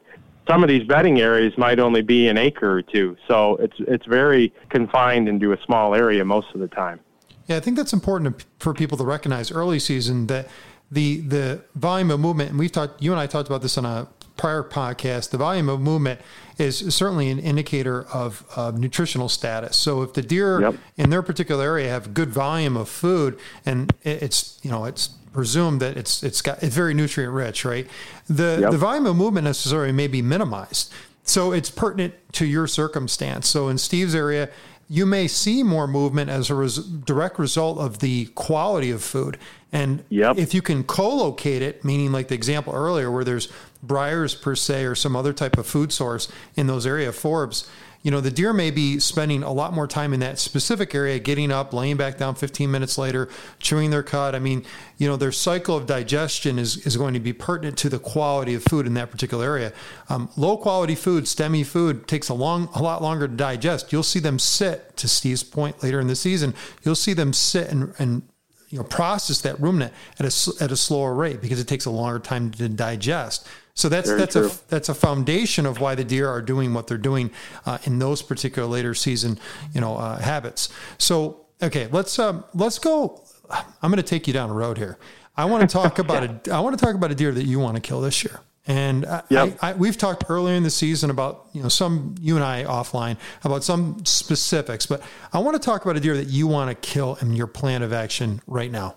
[0.48, 3.18] some of these bedding areas might only be an acre or two.
[3.28, 7.00] So it's it's very confined into a small area most of the time.
[7.48, 10.48] Yeah, I think that's important for people to recognize early season that
[10.92, 13.86] the the volume of movement, and we've talked, you and I talked about this on
[13.86, 15.32] a prior podcast.
[15.32, 16.22] The volume of movement
[16.58, 19.76] is certainly an indicator of, of nutritional status.
[19.76, 20.76] So if the deer yep.
[20.96, 25.82] in their particular area have good volume of food, and it's you know it's presumed
[25.82, 27.88] that it's it's got it's very nutrient rich, right?
[28.28, 28.72] The yep.
[28.72, 30.92] the volume of movement necessarily may be minimized.
[31.24, 33.48] So it's pertinent to your circumstance.
[33.50, 34.50] So in Steve's area,
[34.90, 39.38] you may see more movement as a res- direct result of the quality of food.
[39.72, 40.38] And yep.
[40.38, 43.50] if you can co-locate it, meaning like the example earlier where there's
[43.84, 47.68] briars per se or some other type of food source in those area forbs,
[48.08, 51.20] you know, the deer may be spending a lot more time in that specific area,
[51.20, 53.28] getting up, laying back down 15 minutes later,
[53.60, 54.36] chewing their cud.
[54.36, 54.64] I mean,
[54.98, 58.54] you know, their cycle of digestion is, is going to be pertinent to the quality
[58.54, 59.74] of food in that particular area.
[60.08, 63.92] Um, low quality food, stemmy food, takes a long, a lot longer to digest.
[63.92, 67.70] You'll see them sit, to Steve's point later in the season, you'll see them sit
[67.70, 68.22] and, and
[68.70, 71.92] you know, process that ruminant at a, at a slower rate because it takes a
[71.92, 73.48] longer time to digest.
[73.78, 74.48] So that's Very that's true.
[74.48, 77.30] a that's a foundation of why the deer are doing what they're doing
[77.64, 79.38] uh, in those particular later season,
[79.72, 80.70] you know, uh, habits.
[80.98, 83.24] So okay, let's um, let's go.
[83.52, 84.98] I'm going to take you down a road here.
[85.38, 87.60] I want to talk about a I want to talk about a deer that you
[87.60, 88.40] want to kill this year.
[88.66, 89.60] And yep.
[89.62, 92.64] I, I, we've talked earlier in the season about you know some you and I
[92.64, 96.72] offline about some specifics, but I want to talk about a deer that you want
[96.72, 98.96] to kill in your plan of action right now.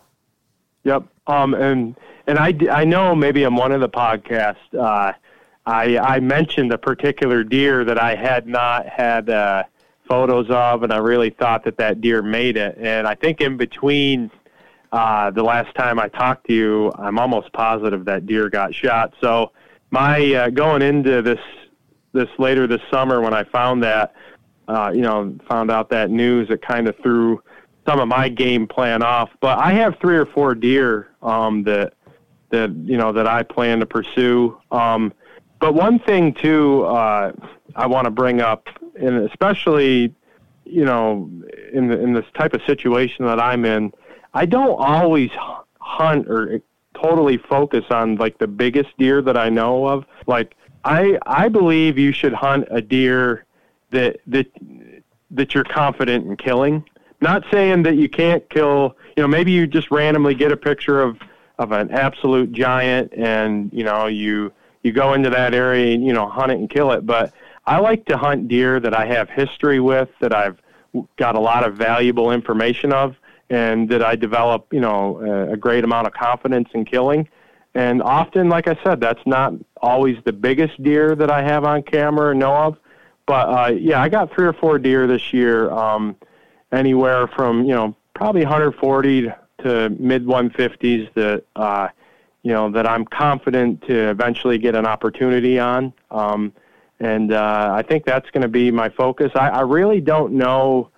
[0.84, 1.04] Yep.
[1.26, 5.12] Um, and and I, I know maybe on one of the podcasts, uh,
[5.66, 9.64] I, I mentioned a particular deer that I had not had uh,
[10.08, 12.76] photos of, and I really thought that that deer made it.
[12.78, 14.30] And I think in between
[14.92, 19.14] uh, the last time I talked to you, I'm almost positive that deer got shot.
[19.20, 19.52] So
[19.90, 21.40] my uh, going into this
[22.12, 24.14] this later this summer when I found that,
[24.66, 27.40] uh, you know, found out that news, it kind of threw
[27.86, 29.30] some of my game plan off.
[29.40, 31.94] But I have three or four deer um, that
[32.50, 34.58] that you know that I plan to pursue.
[34.70, 35.12] Um,
[35.60, 37.32] but one thing too, uh,
[37.76, 40.14] I want to bring up, and especially
[40.64, 41.30] you know
[41.72, 43.92] in the, in this type of situation that I'm in,
[44.34, 45.30] I don't always
[45.80, 46.60] hunt or
[46.94, 50.04] totally focus on like the biggest deer that I know of.
[50.26, 53.44] Like I I believe you should hunt a deer
[53.90, 54.46] that that
[55.30, 56.84] that you're confident in killing.
[57.20, 61.02] Not saying that you can't kill, you know, maybe you just randomly get a picture
[61.02, 61.18] of
[61.59, 64.50] of an absolute giant and, you know, you
[64.83, 67.35] you go into that area and, you know, hunt it and kill it, but
[67.66, 70.61] I like to hunt deer that I have history with, that I've
[71.16, 73.16] got a lot of valuable information of,
[73.48, 77.28] and that I develop, you know, a, great amount of confidence in killing.
[77.74, 81.83] And often, like I said, that's not always the biggest deer that I have on
[81.83, 82.78] camera or know of.
[83.26, 86.16] But uh, yeah, I got three or four deer this year, um,
[86.72, 91.88] anywhere from you know probably 140 to mid 150s that uh,
[92.42, 95.92] you know that I'm confident to eventually get an opportunity on.
[96.11, 96.52] Um,
[97.00, 99.33] and uh, I think that's going to be my focus.
[99.35, 100.90] I, I really don't know.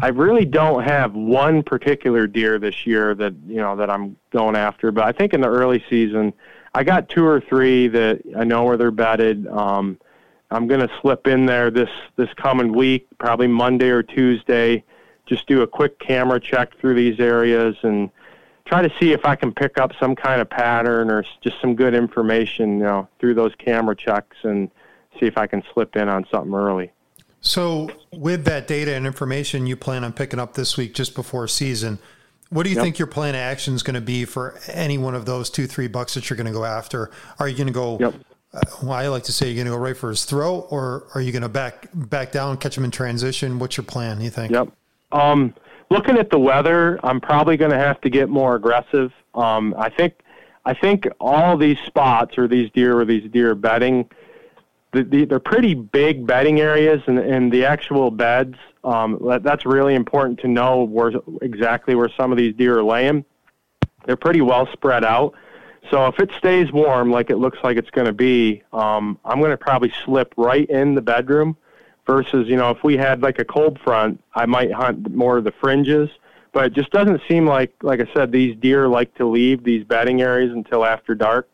[0.00, 4.56] I really don't have one particular deer this year that you know that I'm going
[4.56, 6.32] after, but I think in the early season,
[6.74, 9.46] I got two or three that I know where they're bedded.
[9.48, 9.98] Um,
[10.50, 14.84] I'm going to slip in there this this coming week, probably Monday or Tuesday,
[15.30, 18.10] just do a quick camera check through these areas and
[18.66, 21.76] try to see if I can pick up some kind of pattern or just some
[21.76, 24.68] good information, you know, through those camera checks and
[25.18, 26.90] see if I can slip in on something early.
[27.40, 31.46] So, with that data and information you plan on picking up this week just before
[31.48, 32.00] season,
[32.50, 32.84] what do you yep.
[32.84, 35.66] think your plan of action is going to be for any one of those two,
[35.66, 37.10] three bucks that you're going to go after?
[37.38, 38.14] Are you going to go yep
[38.52, 41.06] uh, well, I like to say you're going to go right for his throat, or
[41.14, 43.60] are you going to back back down, catch him in transition?
[43.60, 44.20] What's your plan?
[44.20, 44.50] You think?
[44.50, 44.70] Yep.
[45.12, 45.54] Um,
[45.90, 49.12] looking at the weather, I'm probably going to have to get more aggressive.
[49.34, 50.14] Um, I think
[50.64, 54.10] I think all these spots or these deer or these deer bedding,
[54.92, 58.56] the, the, they're pretty big bedding areas, and, and the actual beds.
[58.84, 62.84] Um, that, that's really important to know where exactly where some of these deer are
[62.84, 63.24] laying.
[64.06, 65.34] They're pretty well spread out.
[65.90, 69.38] So if it stays warm like it looks like it's going to be, um, I'm
[69.38, 71.56] going to probably slip right in the bedroom.
[72.10, 75.44] Versus, you know, if we had like a cold front, I might hunt more of
[75.44, 76.10] the fringes.
[76.52, 79.84] But it just doesn't seem like, like I said, these deer like to leave these
[79.84, 81.48] bedding areas until after dark.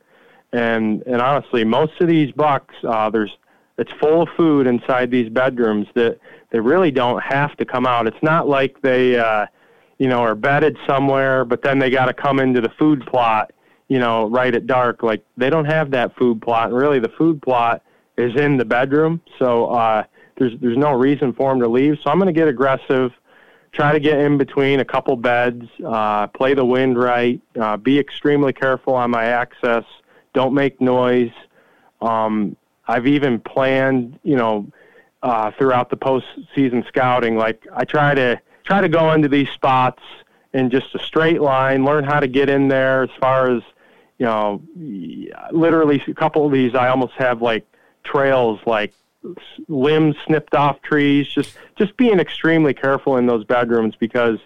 [0.52, 3.36] And and honestly, most of these bucks, uh, there's
[3.76, 6.18] it's full of food inside these bedrooms that
[6.50, 8.06] they really don't have to come out.
[8.06, 9.46] It's not like they, uh,
[9.98, 13.52] you know, are bedded somewhere, but then they got to come into the food plot
[13.88, 15.02] you know, right at dark.
[15.02, 17.82] Like they don't have that food plot, and really the food plot
[18.18, 19.20] is in the bedroom.
[19.38, 20.04] So uh,
[20.36, 21.98] there's there's no reason for them to leave.
[22.02, 23.12] So I'm going to get aggressive,
[23.72, 27.98] try to get in between a couple beds, uh, play the wind right, uh, be
[27.98, 29.84] extremely careful on my access,
[30.32, 31.32] don't make noise.
[32.00, 32.56] Um,
[32.88, 34.68] I've even planned, you know,
[35.22, 40.02] uh, throughout the postseason scouting, like I try to try to go into these spots
[40.52, 43.62] in just a straight line, learn how to get in there as far as
[44.18, 44.62] you know,
[45.52, 47.66] literally a couple of these, I almost have like
[48.04, 48.94] trails, like
[49.68, 51.26] limbs snipped off trees.
[51.28, 54.38] Just just being extremely careful in those bedrooms because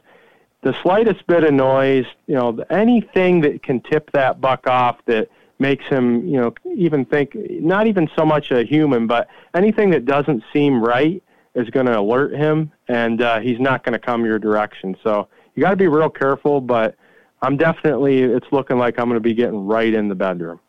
[0.63, 5.29] the slightest bit of noise, you know, anything that can tip that buck off that
[5.59, 10.05] makes him, you know, even think not even so much a human, but anything that
[10.05, 11.23] doesn't seem right
[11.55, 14.97] is going to alert him, and uh, he's not going to come your direction.
[15.03, 16.95] So you got to be real careful, but
[17.43, 20.61] I'm definitely, it's looking like I'm going to be getting right in the bedroom.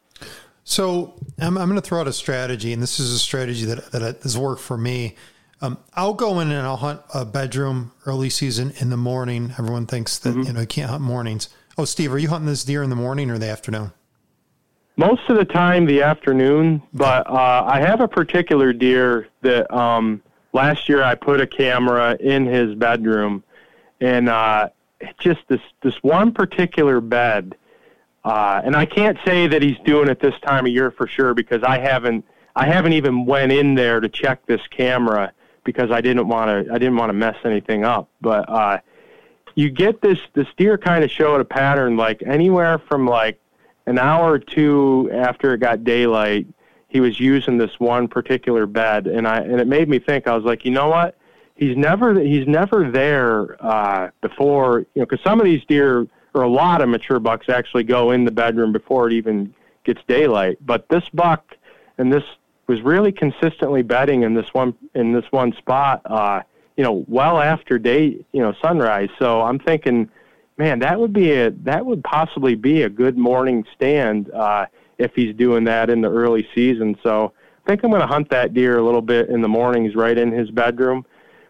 [0.72, 3.92] So I'm, I'm going to throw out a strategy, and this is a strategy that,
[3.92, 5.16] that has worked for me.
[5.62, 9.54] Um, I'll go in and I'll hunt a bedroom early season in the morning.
[9.60, 10.44] Everyone thinks that, mm-hmm.
[10.44, 11.50] you know, you can't hunt mornings.
[11.78, 13.92] Oh, Steve, are you hunting this deer in the morning or the afternoon?
[14.96, 20.22] Most of the time, the afternoon, but uh, I have a particular deer that um,
[20.54, 23.44] last year I put a camera in his bedroom,
[24.00, 24.70] and uh,
[25.20, 27.58] just this this one particular bed,
[28.24, 31.34] uh, and I can't say that he's doing it this time of year for sure
[31.34, 35.32] because I haven't I haven't even went in there to check this camera
[35.64, 38.10] because I didn't want to I didn't want to mess anything up.
[38.22, 38.80] But uh,
[39.56, 43.40] you get this this deer kind of showed a pattern like anywhere from like
[43.88, 46.46] an hour or two after it got daylight,
[46.88, 50.28] he was using this one particular bed, and I and it made me think.
[50.28, 51.18] I was like, you know what?
[51.62, 56.44] he's never he's never there uh, before you know because some of these deer or
[56.44, 60.58] a lot of mature bucks actually go in the bedroom before it even gets daylight.
[60.66, 61.56] But this buck
[61.98, 62.24] and this
[62.68, 66.02] was really consistently bedding in this one in this one spot.
[66.06, 66.42] Uh,
[66.78, 69.10] you know, well after day, you know, sunrise.
[69.20, 70.10] So I'm thinking,
[70.58, 74.68] man, that would be a that would possibly be a good morning stand uh,
[74.98, 76.98] if he's doing that in the early season.
[77.04, 77.34] So
[77.66, 80.18] I think I'm going to hunt that deer a little bit in the mornings, right
[80.18, 81.06] in his bedroom.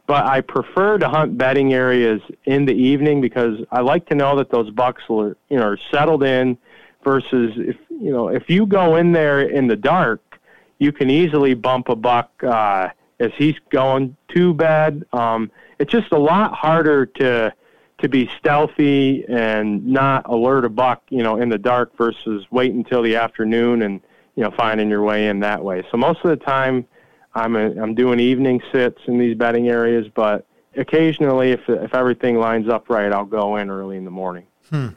[0.07, 4.35] But I prefer to hunt bedding areas in the evening because I like to know
[4.37, 6.57] that those bucks are, you know, are settled in.
[7.03, 10.39] Versus if you know if you go in there in the dark,
[10.77, 15.03] you can easily bump a buck uh, as he's going to bed.
[15.11, 17.53] Um, it's just a lot harder to
[18.01, 22.73] to be stealthy and not alert a buck, you know, in the dark versus wait
[22.73, 24.01] until the afternoon and
[24.35, 25.83] you know finding your way in that way.
[25.91, 26.85] So most of the time,
[27.33, 32.37] I'm a, I'm doing evening sits in these bedding areas, but occasionally, if if everything
[32.37, 34.45] lines up right, I'll go in early in the morning.
[34.69, 34.89] Hmm.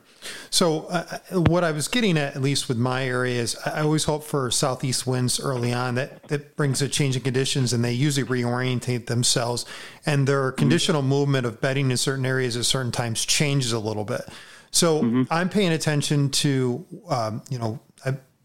[0.50, 4.04] So, uh, what I was getting at, at least with my area, is I always
[4.04, 5.96] hope for southeast winds early on.
[5.96, 9.66] That that brings a change in conditions, and they usually reorientate themselves,
[10.06, 10.58] and their mm-hmm.
[10.58, 14.22] conditional movement of bedding in certain areas at certain times changes a little bit.
[14.70, 15.22] So, mm-hmm.
[15.30, 17.80] I'm paying attention to, um, you know,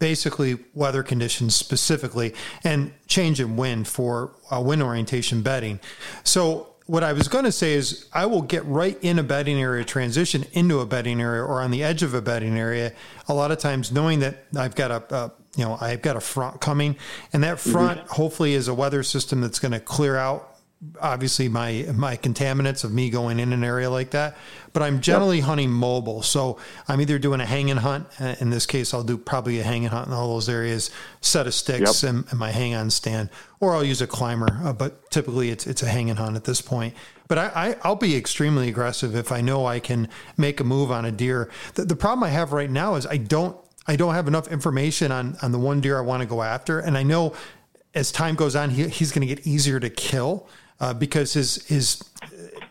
[0.00, 2.34] basically weather conditions specifically,
[2.64, 5.78] and change in wind for uh, wind orientation bedding.
[6.24, 9.60] So what I was going to say is I will get right in a bedding
[9.60, 12.92] area, transition into a bedding area or on the edge of a bedding area.
[13.28, 16.20] A lot of times knowing that I've got a, a you know, I've got a
[16.20, 16.96] front coming
[17.32, 18.14] and that front mm-hmm.
[18.14, 20.49] hopefully is a weather system that's going to clear out
[21.00, 24.34] obviously my my contaminants of me going in an area like that
[24.72, 25.44] but i'm generally yep.
[25.44, 26.22] hunting mobile.
[26.22, 26.56] So
[26.88, 29.90] i'm either doing a hanging hunt uh, in this case i'll do probably a hanging
[29.90, 30.90] hunt in all those areas
[31.20, 32.10] set of sticks yep.
[32.10, 33.28] and, and, my hang on stand
[33.60, 36.60] or i'll use a climber uh, but typically it's it's a hanging hunt at this
[36.62, 36.94] point.
[37.28, 40.90] But I, I will be extremely aggressive if i know i can make a move
[40.90, 41.50] on a deer.
[41.74, 45.10] The, the problem i have right now is i don't I don't have enough information
[45.10, 47.34] on on the one deer I want to go after, and I know
[47.94, 50.46] as time goes on, he, he's going to get easier to kill
[50.80, 52.02] uh, because his his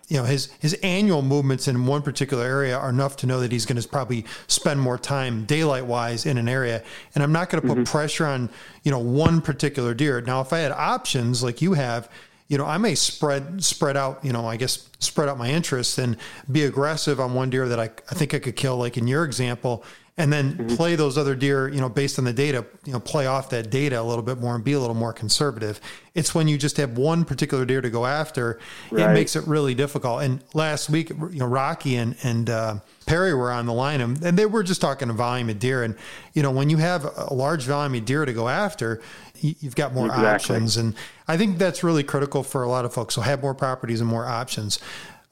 [0.10, 3.52] you know his his annual movements in one particular area are enough to know that
[3.52, 6.84] he's going to probably spend more time daylight wise in an area.
[7.16, 7.92] And i'm not going to put mm-hmm.
[7.92, 8.50] pressure on
[8.84, 10.20] you know one particular deer.
[10.22, 12.10] Now if i had options like you have
[12.48, 16.00] you know i may spread spread out you know i guess spread out my interests
[16.00, 16.18] and
[16.52, 18.78] be aggressive on one deer that i, I think i could kill.
[18.78, 19.84] Like in your example
[20.20, 20.76] and then mm-hmm.
[20.76, 23.70] play those other deer, you know, based on the data, you know, play off that
[23.70, 25.80] data a little bit more and be a little more conservative.
[26.14, 28.60] It's when you just have one particular deer to go after,
[28.92, 29.10] right.
[29.10, 30.22] it makes it really difficult.
[30.24, 34.22] And last week, you know, Rocky and and uh, Perry were on the line, and,
[34.22, 35.84] and they were just talking a volume of deer.
[35.84, 35.96] And
[36.34, 39.02] you know, when you have a large volume of deer to go after,
[39.40, 40.28] you've got more exactly.
[40.28, 40.76] options.
[40.76, 40.96] And
[41.30, 43.16] I think that's really critical for a lot of folks.
[43.16, 44.80] So have more properties and more options.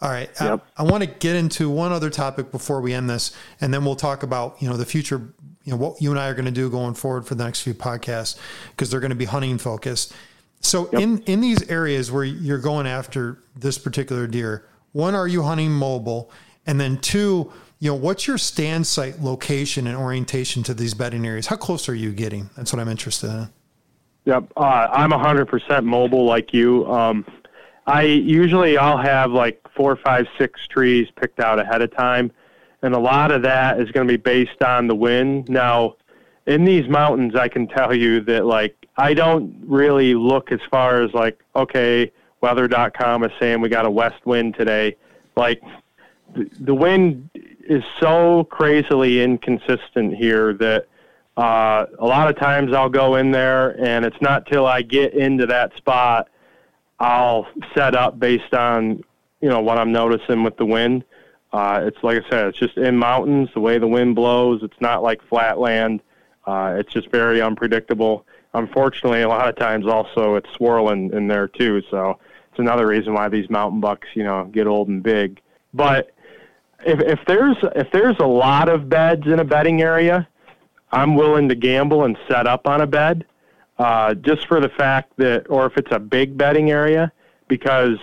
[0.01, 0.29] All right.
[0.39, 0.65] Yep.
[0.77, 3.83] I, I want to get into one other topic before we end this, and then
[3.83, 5.33] we'll talk about you know the future.
[5.63, 7.61] You know what you and I are going to do going forward for the next
[7.61, 8.37] few podcasts
[8.71, 10.13] because they're going to be hunting focused.
[10.61, 11.01] So yep.
[11.01, 15.71] in in these areas where you're going after this particular deer, one, are you hunting
[15.71, 16.31] mobile,
[16.67, 21.25] and then two, you know, what's your stand site location and orientation to these bedding
[21.25, 21.47] areas?
[21.47, 22.49] How close are you getting?
[22.55, 23.49] That's what I'm interested in.
[24.25, 26.85] Yep, uh, I'm 100% mobile like you.
[26.91, 27.25] Um,
[27.87, 32.31] I usually I'll have like four, five, six trees picked out ahead of time,
[32.81, 35.47] and a lot of that is going to be based on the wind.
[35.47, 35.95] Now,
[36.45, 41.01] in these mountains, I can tell you that like I don't really look as far
[41.01, 44.97] as like okay, weather.com is saying we got a west wind today.
[45.37, 45.63] Like
[46.35, 50.87] the wind is so crazily inconsistent here that
[51.37, 55.13] uh, a lot of times I'll go in there and it's not till I get
[55.13, 56.27] into that spot
[56.99, 59.03] I'll set up based on
[59.41, 61.03] you know what I'm noticing with the wind.
[61.53, 63.49] Uh, it's like I said, it's just in mountains.
[63.53, 66.01] The way the wind blows, it's not like flat land.
[66.45, 68.25] Uh, it's just very unpredictable.
[68.53, 71.81] Unfortunately, a lot of times also it's swirling in there too.
[71.89, 75.39] So it's another reason why these mountain bucks, you know, get old and big.
[75.73, 76.11] But
[76.85, 80.27] if if there's if there's a lot of beds in a bedding area,
[80.91, 83.25] I'm willing to gamble and set up on a bed
[83.79, 87.11] uh, just for the fact that, or if it's a big bedding area,
[87.47, 87.97] because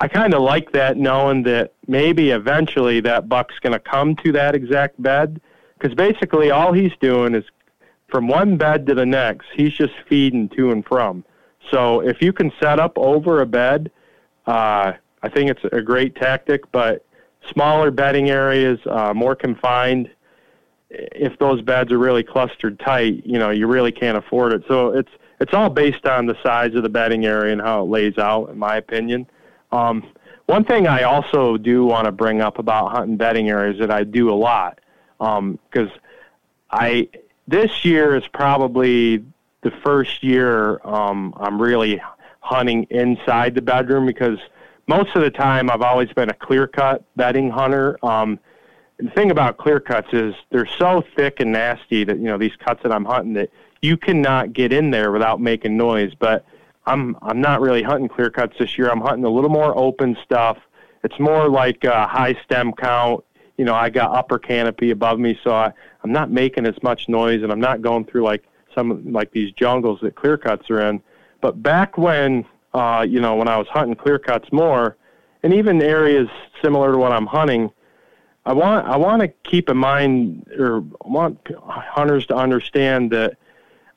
[0.00, 4.32] I kind of like that knowing that maybe eventually that buck's going to come to
[4.32, 5.40] that exact bed.
[5.78, 7.44] Because basically all he's doing is
[8.08, 11.24] from one bed to the next, he's just feeding to and from.
[11.70, 13.90] So if you can set up over a bed,
[14.46, 14.92] uh,
[15.22, 17.04] I think it's a great tactic, but
[17.52, 20.10] smaller bedding areas, uh, more confined,
[20.90, 24.64] if those beds are really clustered tight, you know, you really can't afford it.
[24.68, 25.10] So it's
[25.40, 28.50] it's all based on the size of the bedding area and how it lays out,
[28.50, 29.26] in my opinion.
[29.70, 30.04] Um,
[30.46, 34.02] one thing I also do want to bring up about hunting bedding areas that I
[34.04, 34.80] do a lot,
[35.18, 36.00] because um,
[36.70, 37.08] I
[37.46, 39.24] this year is probably
[39.62, 42.00] the first year um, I'm really
[42.40, 44.38] hunting inside the bedroom because
[44.86, 47.98] most of the time, I've always been a clear cut bedding hunter.
[48.02, 48.40] Um,
[48.98, 52.56] the thing about clear cuts is they're so thick and nasty that you know these
[52.56, 56.12] cuts that I'm hunting that you cannot get in there without making noise.
[56.18, 56.44] But
[56.86, 58.90] I'm I'm not really hunting clear cuts this year.
[58.90, 60.58] I'm hunting a little more open stuff.
[61.04, 63.24] It's more like a high stem count.
[63.56, 65.72] You know, I got upper canopy above me, so I,
[66.02, 68.44] I'm not making as much noise, and I'm not going through like
[68.74, 71.00] some like these jungles that clear cuts are in.
[71.40, 72.44] But back when
[72.74, 74.96] uh, you know when I was hunting clear cuts more,
[75.44, 76.28] and even areas
[76.62, 77.70] similar to what I'm hunting,
[78.48, 83.36] I want I want to keep in mind or want hunters to understand that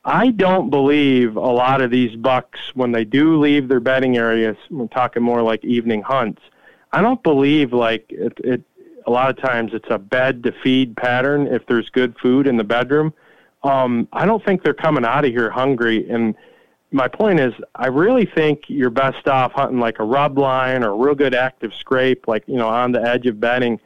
[0.04, 4.58] I don't believe a lot of these bucks when they do leave their bedding areas.
[4.70, 6.42] We're talking more like evening hunts.
[6.92, 8.34] I don't believe like it.
[8.44, 8.62] it
[9.08, 11.48] a lot of times it's a bed to feed pattern.
[11.48, 13.14] If there's good food in the bedroom,
[13.64, 16.10] um, I don't think they're coming out of here hungry.
[16.10, 16.36] And
[16.92, 20.90] my point is, I really think you're best off hunting like a rub line or
[20.90, 23.80] a real good active scrape, like you know on the edge of bedding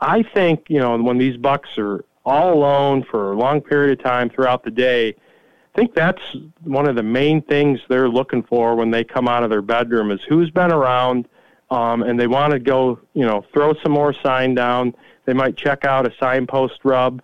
[0.00, 4.04] I think, you know, when these bucks are all alone for a long period of
[4.04, 6.22] time throughout the day, I think that's
[6.64, 10.10] one of the main things they're looking for when they come out of their bedroom
[10.10, 11.28] is who's been around,
[11.70, 14.94] um, and they want to go, you know, throw some more sign down.
[15.24, 17.22] They might check out a signpost rub,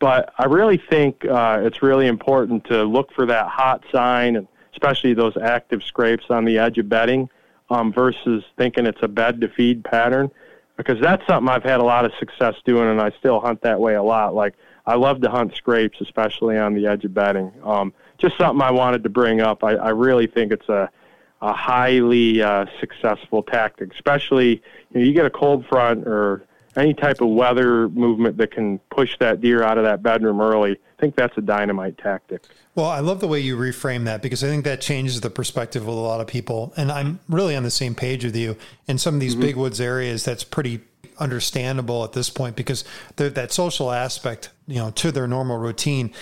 [0.00, 4.48] but I really think uh, it's really important to look for that hot sign, and
[4.72, 7.28] especially those active scrapes on the edge of bedding,
[7.70, 10.30] um, versus thinking it's a bed to feed pattern
[10.76, 13.80] because that's something I've had a lot of success doing, and I still hunt that
[13.80, 14.34] way a lot.
[14.34, 14.54] Like
[14.86, 17.52] I love to hunt scrapes, especially on the edge of bedding.
[17.62, 19.64] Um, just something I wanted to bring up.
[19.64, 20.90] I, I really think it's a
[21.44, 26.46] a highly uh, successful tactic, especially you, know, you get a cold front or
[26.76, 30.72] any type of weather movement that can push that deer out of that bedroom early.
[30.72, 32.42] I think that's a dynamite tactic.
[32.74, 35.82] Well, I love the way you reframe that because I think that changes the perspective
[35.82, 36.72] of a lot of people.
[36.76, 38.56] And I'm really on the same page with you.
[38.88, 39.42] In some of these mm-hmm.
[39.42, 40.80] big woods areas, that's pretty
[41.18, 42.84] understandable at this point because
[43.16, 46.12] that social aspect, you know, to their normal routine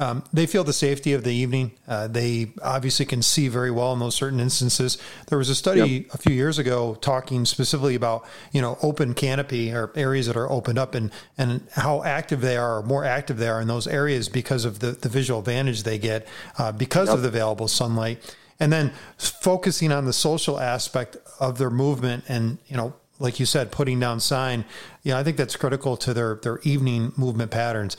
[0.00, 1.72] um, they feel the safety of the evening.
[1.86, 4.96] Uh, they obviously can see very well in those certain instances.
[5.28, 6.14] There was a study yep.
[6.14, 10.50] a few years ago talking specifically about you know open canopy or areas that are
[10.50, 13.86] opened up and and how active they are, or more active they are in those
[13.86, 16.26] areas because of the, the visual advantage they get
[16.56, 17.16] uh, because yep.
[17.16, 18.36] of the available sunlight.
[18.58, 23.46] And then focusing on the social aspect of their movement and you know like you
[23.46, 24.64] said, putting down sign.
[25.02, 27.96] Yeah, I think that's critical to their their evening movement patterns.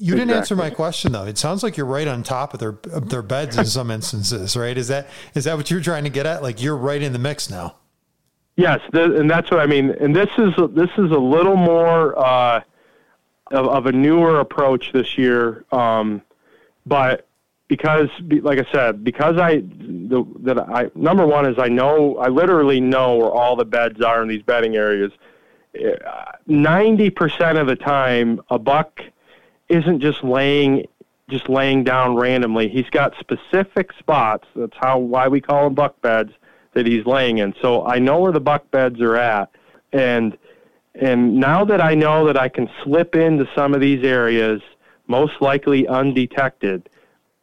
[0.00, 1.24] You didn't answer my question though.
[1.24, 4.56] It sounds like you're right on top of their of their beds in some instances,
[4.56, 4.76] right?
[4.78, 6.42] Is that is that what you're trying to get at?
[6.42, 7.74] Like you're right in the mix now.
[8.58, 9.90] Yes, and that's what I mean.
[10.00, 12.60] And this is this is a little more uh,
[13.52, 16.22] of, of, a newer approach this year, um,
[16.84, 17.27] but
[17.68, 18.08] because,
[18.42, 22.80] like I said, because I the, that I number one is I know I literally
[22.80, 25.12] know where all the beds are in these bedding areas.
[25.78, 29.00] Uh, ninety percent of the time, a buck
[29.68, 30.86] isn't just laying
[31.28, 32.68] just laying down randomly.
[32.68, 34.46] He's got specific spots.
[34.56, 36.32] That's how why we call them buck beds
[36.72, 37.54] that he's laying in.
[37.60, 39.50] So I know where the buck beds are at,
[39.92, 40.38] and
[40.94, 44.62] and now that I know that I can slip into some of these areas,
[45.06, 46.88] most likely undetected,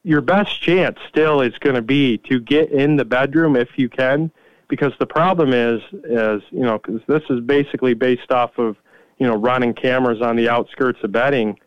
[0.06, 3.90] your best chance still is going to be to get in the bedroom if you
[3.90, 4.32] can,
[4.68, 8.78] because the problem is is you know because this is basically based off of
[9.18, 11.60] you know running cameras on the outskirts of bedding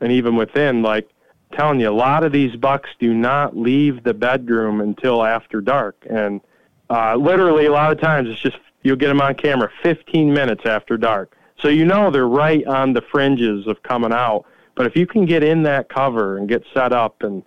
[0.00, 1.08] and even within, like
[1.52, 5.94] telling you, a lot of these bucks do not leave the bedroom until after dark,
[6.08, 6.40] and
[6.88, 10.64] uh, literally a lot of times it's just you'll get them on camera 15 minutes
[10.64, 11.36] after dark.
[11.58, 14.46] So you know they're right on the fringes of coming out.
[14.74, 17.44] But if you can get in that cover and get set up and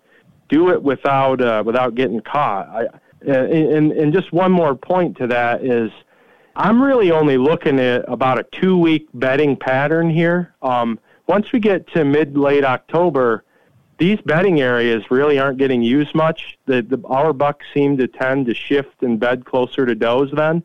[0.50, 2.88] do it without uh, without getting caught, I,
[3.28, 5.92] and, and just one more point to that is
[6.56, 10.54] I'm really only looking at about a two week bedding pattern here.
[10.62, 13.44] Um, once we get to mid late October,
[13.98, 16.58] these bedding areas really aren't getting used much.
[16.66, 20.64] The, the our bucks seem to tend to shift and bed closer to does then.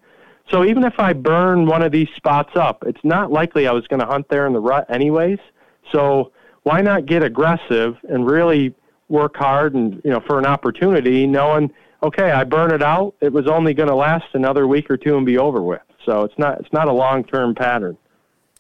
[0.51, 3.87] So even if I burn one of these spots up, it's not likely I was
[3.87, 5.39] going to hunt there in the rut anyways.
[5.93, 6.33] So
[6.65, 8.75] why not get aggressive and really
[9.11, 13.15] work hard and you know for an opportunity, knowing okay, I burn it out.
[13.21, 15.83] It was only going to last another week or two and be over with.
[16.07, 17.97] So it's not it's not a long term pattern.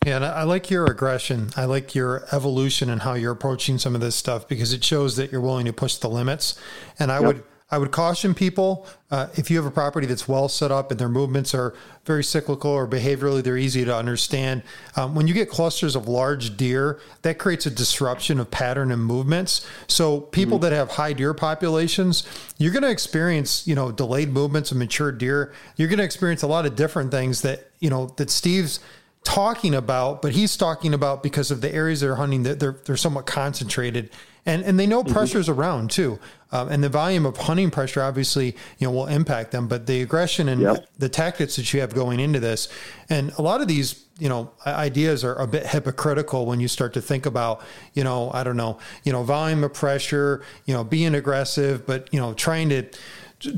[0.07, 1.51] Yeah, and I like your aggression.
[1.57, 5.17] I like your evolution and how you're approaching some of this stuff because it shows
[5.17, 6.59] that you're willing to push the limits.
[6.99, 7.27] And I yep.
[7.27, 10.91] would I would caution people uh, if you have a property that's well set up
[10.91, 14.62] and their movements are very cyclical or behaviorally they're easy to understand.
[14.97, 19.05] Um, when you get clusters of large deer, that creates a disruption of pattern and
[19.05, 19.66] movements.
[19.87, 20.62] So people mm-hmm.
[20.64, 22.25] that have high deer populations,
[22.59, 25.53] you're going to experience you know delayed movements of mature deer.
[25.77, 28.81] You're going to experience a lot of different things that you know that Steve's
[29.25, 32.97] talking about, but he's talking about because of the areas they're hunting that they're they're
[32.97, 34.11] somewhat concentrated
[34.47, 35.12] and and they know mm-hmm.
[35.12, 35.61] pressure's mm-hmm.
[35.61, 36.18] around too.
[36.53, 40.03] Um, and the volume of hunting pressure obviously you know will impact them, but the
[40.03, 40.87] aggression and yep.
[40.99, 42.68] the tactics that you have going into this,
[43.09, 46.95] and a lot of these you know ideas are a bit hypocritical when you start
[46.95, 47.62] to think about
[47.95, 52.09] you know I don't know you know volume of pressure, you know being aggressive, but
[52.12, 52.89] you know trying to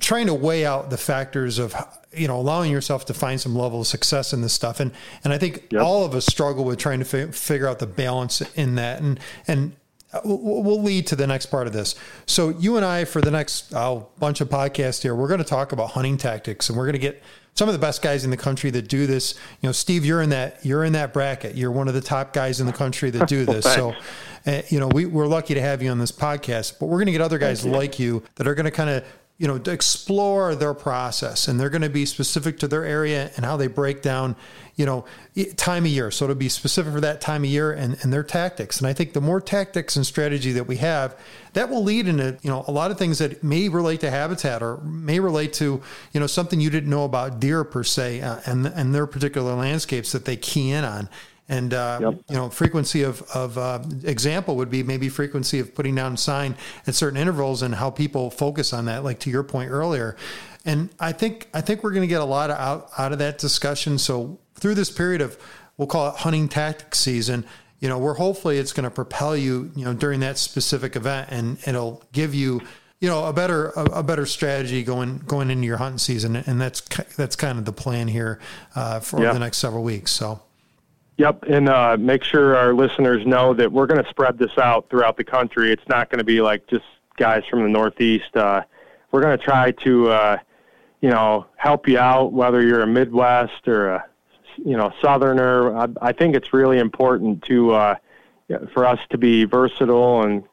[0.01, 1.75] trying to weigh out the factors of
[2.13, 4.93] you know allowing yourself to find some level of success in this stuff and
[5.25, 5.83] and I think yep.
[5.83, 9.19] all of us struggle with trying to fi- figure out the balance in that and
[9.47, 9.77] and
[10.25, 11.95] we'll lead to the next part of this.
[12.27, 15.45] So you and I, for the next oh, bunch of podcasts here, we're going to
[15.45, 17.23] talk about hunting tactics, and we're going to get
[17.55, 19.35] some of the best guys in the country that do this.
[19.61, 21.57] You know, Steve, you're in that you're in that bracket.
[21.57, 23.65] You're one of the top guys in the country that do this.
[23.65, 23.95] so,
[24.47, 26.79] uh, you know, we, we're lucky to have you on this podcast.
[26.79, 27.73] But we're going to get other guys you.
[27.73, 29.05] like you that are going to kind of
[29.43, 33.29] you know, to explore their process and they're going to be specific to their area
[33.35, 34.37] and how they break down,
[34.77, 35.05] you know,
[35.57, 36.13] time of year.
[36.13, 38.79] So to be specific for that time of year and, and their tactics.
[38.79, 41.19] And I think the more tactics and strategy that we have,
[41.55, 44.63] that will lead into, you know, a lot of things that may relate to habitat
[44.63, 45.83] or may relate to,
[46.13, 49.57] you know, something you didn't know about deer per se uh, and, and their particular
[49.57, 51.09] landscapes that they key in on.
[51.49, 52.15] And uh, yep.
[52.31, 56.57] you know, frequency of of uh, example would be maybe frequency of putting down sign
[56.87, 59.05] at certain intervals and how people focus on that.
[59.05, 60.17] Like to your point earlier,
[60.65, 63.19] and I think I think we're going to get a lot of out out of
[63.19, 63.99] that discussion.
[63.99, 65.37] So through this period of
[65.77, 67.45] we'll call it hunting tactics season,
[67.81, 71.29] you know, we're hopefully it's going to propel you, you know, during that specific event,
[71.33, 72.61] and it'll give you
[73.01, 76.61] you know a better a, a, better strategy going going into your hunting season and
[76.61, 76.81] that's
[77.17, 78.39] that's kind of the plan here
[78.77, 79.33] uh, for yeah.
[79.33, 80.41] the next several weeks so
[81.19, 84.89] Yep, and uh, make sure our listeners know that we're going to spread this out
[84.89, 85.71] throughout the country.
[85.71, 86.85] It's not going to be like just
[87.17, 88.35] guys from the Northeast.
[88.35, 88.63] Uh,
[89.11, 90.37] we're going to try to, uh,
[91.01, 94.05] you know, help you out whether you're a Midwest or a,
[94.57, 95.77] you know, Southerner.
[95.77, 97.95] I, I think it's really important to uh,
[98.73, 100.45] for us to be versatile and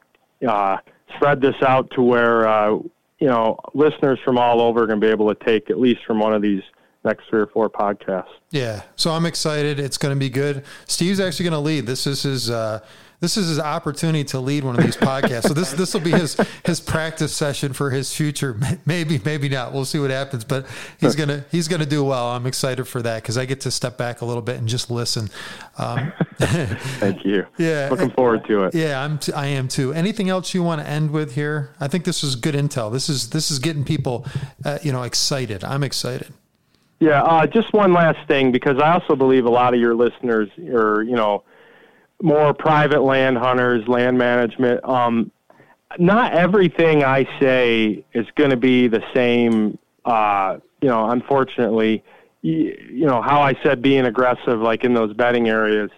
[0.47, 0.77] uh,
[1.15, 5.05] spread this out to where uh, you know listeners from all over are going to
[5.05, 6.63] be able to take at least from one of these
[7.03, 8.29] next three or four podcasts.
[8.51, 9.79] Yeah, so I'm excited.
[9.79, 10.63] It's going to be good.
[10.87, 11.85] Steve's actually going to lead.
[11.85, 12.49] This is his.
[12.49, 12.79] Uh,
[13.21, 15.43] this is his opportunity to lead one of these podcasts.
[15.47, 18.57] So this this will be his his practice session for his future.
[18.85, 19.73] Maybe maybe not.
[19.73, 20.45] We'll see what happens.
[20.45, 20.65] But
[20.99, 22.29] he's gonna he's gonna do well.
[22.29, 24.89] I'm excited for that because I get to step back a little bit and just
[24.89, 25.29] listen.
[25.77, 27.45] Um, Thank you.
[27.57, 28.73] Yeah, looking forward to it.
[28.73, 29.91] Yeah, I'm t- I am too.
[29.91, 31.75] Anything else you want to end with here?
[31.79, 32.89] I think this is good intel.
[32.91, 34.25] This is this is getting people,
[34.63, 35.63] uh, you know, excited.
[35.65, 36.33] I'm excited.
[36.99, 40.49] Yeah, uh, just one last thing because I also believe a lot of your listeners
[40.73, 41.43] are, you know,
[42.21, 44.83] more private land hunters, land management.
[44.83, 45.31] Um,
[45.97, 49.77] not everything I say is going to be the same.
[50.03, 52.03] Uh, you know, unfortunately,
[52.41, 55.89] you, you know how I said being aggressive, like in those bedding areas.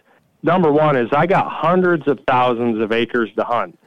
[0.43, 3.77] Number one is I got hundreds of thousands of acres to hunt,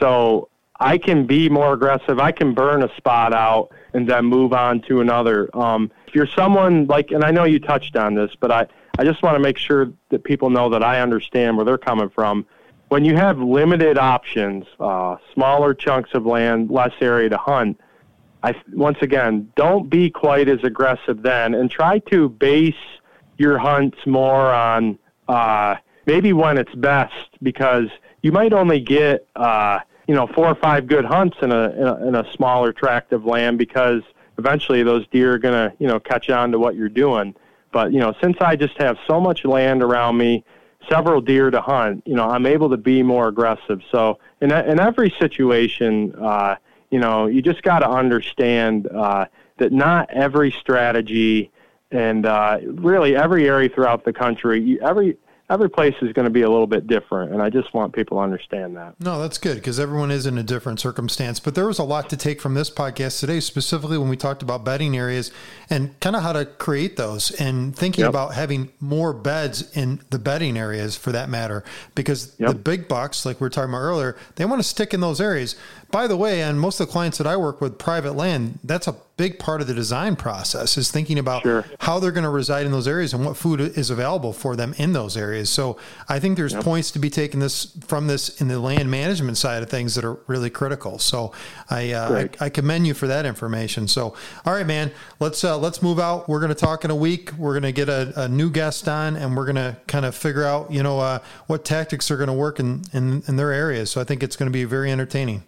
[0.00, 0.48] so
[0.80, 2.18] I can be more aggressive.
[2.18, 5.48] I can burn a spot out and then move on to another.
[5.56, 8.68] Um, if you're someone like, and I know you touched on this, but I,
[9.00, 12.08] I just want to make sure that people know that I understand where they're coming
[12.08, 12.46] from.
[12.86, 17.80] When you have limited options, uh, smaller chunks of land, less area to hunt,
[18.44, 22.74] I once again don't be quite as aggressive then, and try to base
[23.36, 24.96] your hunts more on
[25.26, 25.74] uh,
[26.06, 27.88] maybe when it's best because
[28.22, 31.86] you might only get uh, you know four or five good hunts in a, in
[31.88, 34.02] a in a smaller tract of land because
[34.38, 37.34] eventually those deer are going to you know catch on to what you're doing.
[37.72, 40.44] But you know since i just have so much land around me
[40.88, 43.80] several deer to hunt you know i'm able to be more aggressive.
[43.90, 46.56] So in in every situation uh
[46.90, 49.26] you know you just got to understand uh
[49.58, 51.50] that not every strategy
[51.90, 55.16] and uh really every area throughout the country every
[55.50, 58.16] every place is going to be a little bit different and i just want people
[58.16, 61.66] to understand that no that's good because everyone is in a different circumstance but there
[61.66, 64.96] was a lot to take from this podcast today specifically when we talked about bedding
[64.96, 65.30] areas
[65.68, 68.10] and kind of how to create those and thinking yep.
[68.10, 71.62] about having more beds in the bedding areas for that matter
[71.94, 72.48] because yep.
[72.48, 75.20] the big bucks like we were talking about earlier they want to stick in those
[75.20, 75.56] areas
[75.94, 78.88] by the way, and most of the clients that I work with, private land, that's
[78.88, 81.64] a big part of the design process is thinking about Sure.
[81.80, 84.74] how they're going to reside in those areas and what food is available for them
[84.76, 85.48] in those areas.
[85.50, 85.76] So
[86.08, 89.62] I think there's points to be taken this from this in the land management side
[89.62, 90.98] of things that are really critical.
[90.98, 91.32] So
[91.70, 93.86] I, uh, I I commend you for that information.
[93.88, 94.90] So all right, man,
[95.20, 96.28] let's uh, let's move out.
[96.28, 97.32] We're going to talk in a week.
[97.38, 100.14] We're going to get a, a new guest on, and we're going to kind of
[100.14, 103.52] figure out you know uh, what tactics are going to work in, in in their
[103.52, 103.90] areas.
[103.90, 105.44] So I think it's going to be very entertaining.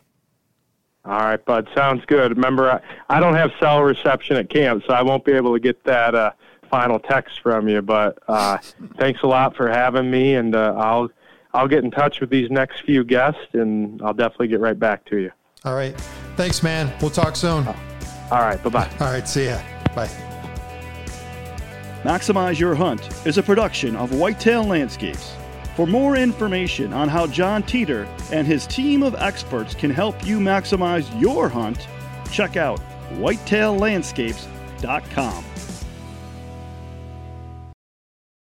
[1.07, 1.69] All right, bud.
[1.73, 2.37] Sounds good.
[2.37, 2.81] Remember, I,
[3.17, 6.17] I don't have cell reception at camp, so I won't be able to get that
[6.17, 6.33] uh,
[6.69, 7.81] final text from you.
[7.81, 8.59] But uh,
[8.99, 11.09] thanks a lot for having me, and uh, I'll
[11.55, 15.05] I'll get in touch with these next few guests, and I'll definitely get right back
[15.07, 15.31] to you.
[15.65, 15.99] All right,
[16.37, 16.93] thanks, man.
[17.01, 17.67] We'll talk soon.
[17.67, 18.61] All right.
[18.63, 18.91] Bye bye.
[19.01, 19.61] All right, see ya.
[19.95, 20.11] Bye.
[22.03, 25.35] Maximize Your Hunt is a production of Whitetail Landscapes.
[25.77, 30.39] For more information on how Jon Teater and his team of experts can help you
[30.39, 31.87] maximize your hunt,
[32.33, 32.81] check out
[33.19, 35.45] whitetaillandscapes.com.